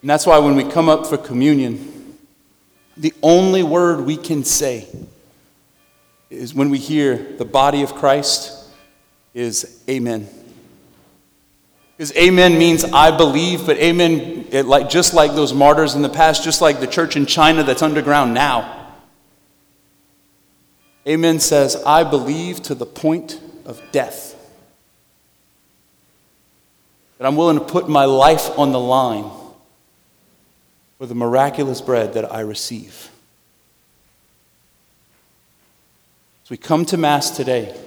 And 0.00 0.10
that's 0.10 0.26
why 0.26 0.38
when 0.38 0.56
we 0.56 0.64
come 0.64 0.88
up 0.88 1.06
for 1.06 1.16
communion, 1.16 2.18
the 2.96 3.14
only 3.22 3.62
word 3.62 4.00
we 4.00 4.16
can 4.16 4.44
say 4.44 4.86
is 6.28 6.54
when 6.54 6.70
we 6.70 6.78
hear 6.78 7.16
the 7.16 7.44
body 7.44 7.82
of 7.82 7.94
Christ 7.94 8.68
is 9.34 9.82
amen. 9.88 10.28
Because 11.96 12.16
amen 12.16 12.58
means 12.58 12.84
I 12.84 13.16
believe, 13.16 13.66
but 13.66 13.76
amen, 13.76 14.46
it, 14.50 14.66
like, 14.66 14.88
just 14.88 15.14
like 15.14 15.32
those 15.32 15.52
martyrs 15.52 15.94
in 15.94 16.02
the 16.02 16.08
past, 16.08 16.42
just 16.42 16.60
like 16.60 16.80
the 16.80 16.86
church 16.86 17.16
in 17.16 17.26
China 17.26 17.62
that's 17.62 17.82
underground 17.82 18.34
now. 18.34 18.94
Amen 21.06 21.38
says, 21.38 21.80
I 21.84 22.02
believe 22.04 22.62
to 22.62 22.74
the 22.74 22.86
point 22.86 23.40
of 23.64 23.80
death 23.92 24.31
that 27.22 27.28
I'm 27.28 27.36
willing 27.36 27.56
to 27.56 27.64
put 27.64 27.88
my 27.88 28.04
life 28.04 28.58
on 28.58 28.72
the 28.72 28.80
line 28.80 29.30
for 30.98 31.06
the 31.06 31.14
miraculous 31.14 31.80
bread 31.80 32.14
that 32.14 32.32
I 32.32 32.40
receive. 32.40 33.10
As 36.42 36.50
we 36.50 36.56
come 36.56 36.84
to 36.86 36.96
Mass 36.96 37.30
today, 37.30 37.78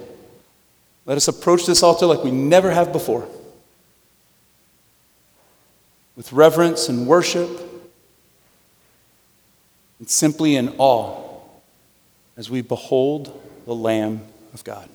let 1.04 1.18
us 1.18 1.28
approach 1.28 1.66
this 1.66 1.82
altar 1.82 2.06
like 2.06 2.24
we 2.24 2.30
never 2.30 2.70
have 2.70 2.92
before 2.92 3.28
with 6.16 6.32
reverence 6.32 6.88
and 6.88 7.06
worship 7.06 7.50
and 9.98 10.08
simply 10.08 10.56
in 10.56 10.74
awe 10.78 11.42
as 12.38 12.48
we 12.48 12.62
behold 12.62 13.38
the 13.66 13.74
Lamb 13.74 14.22
of 14.54 14.64
God. 14.64 14.88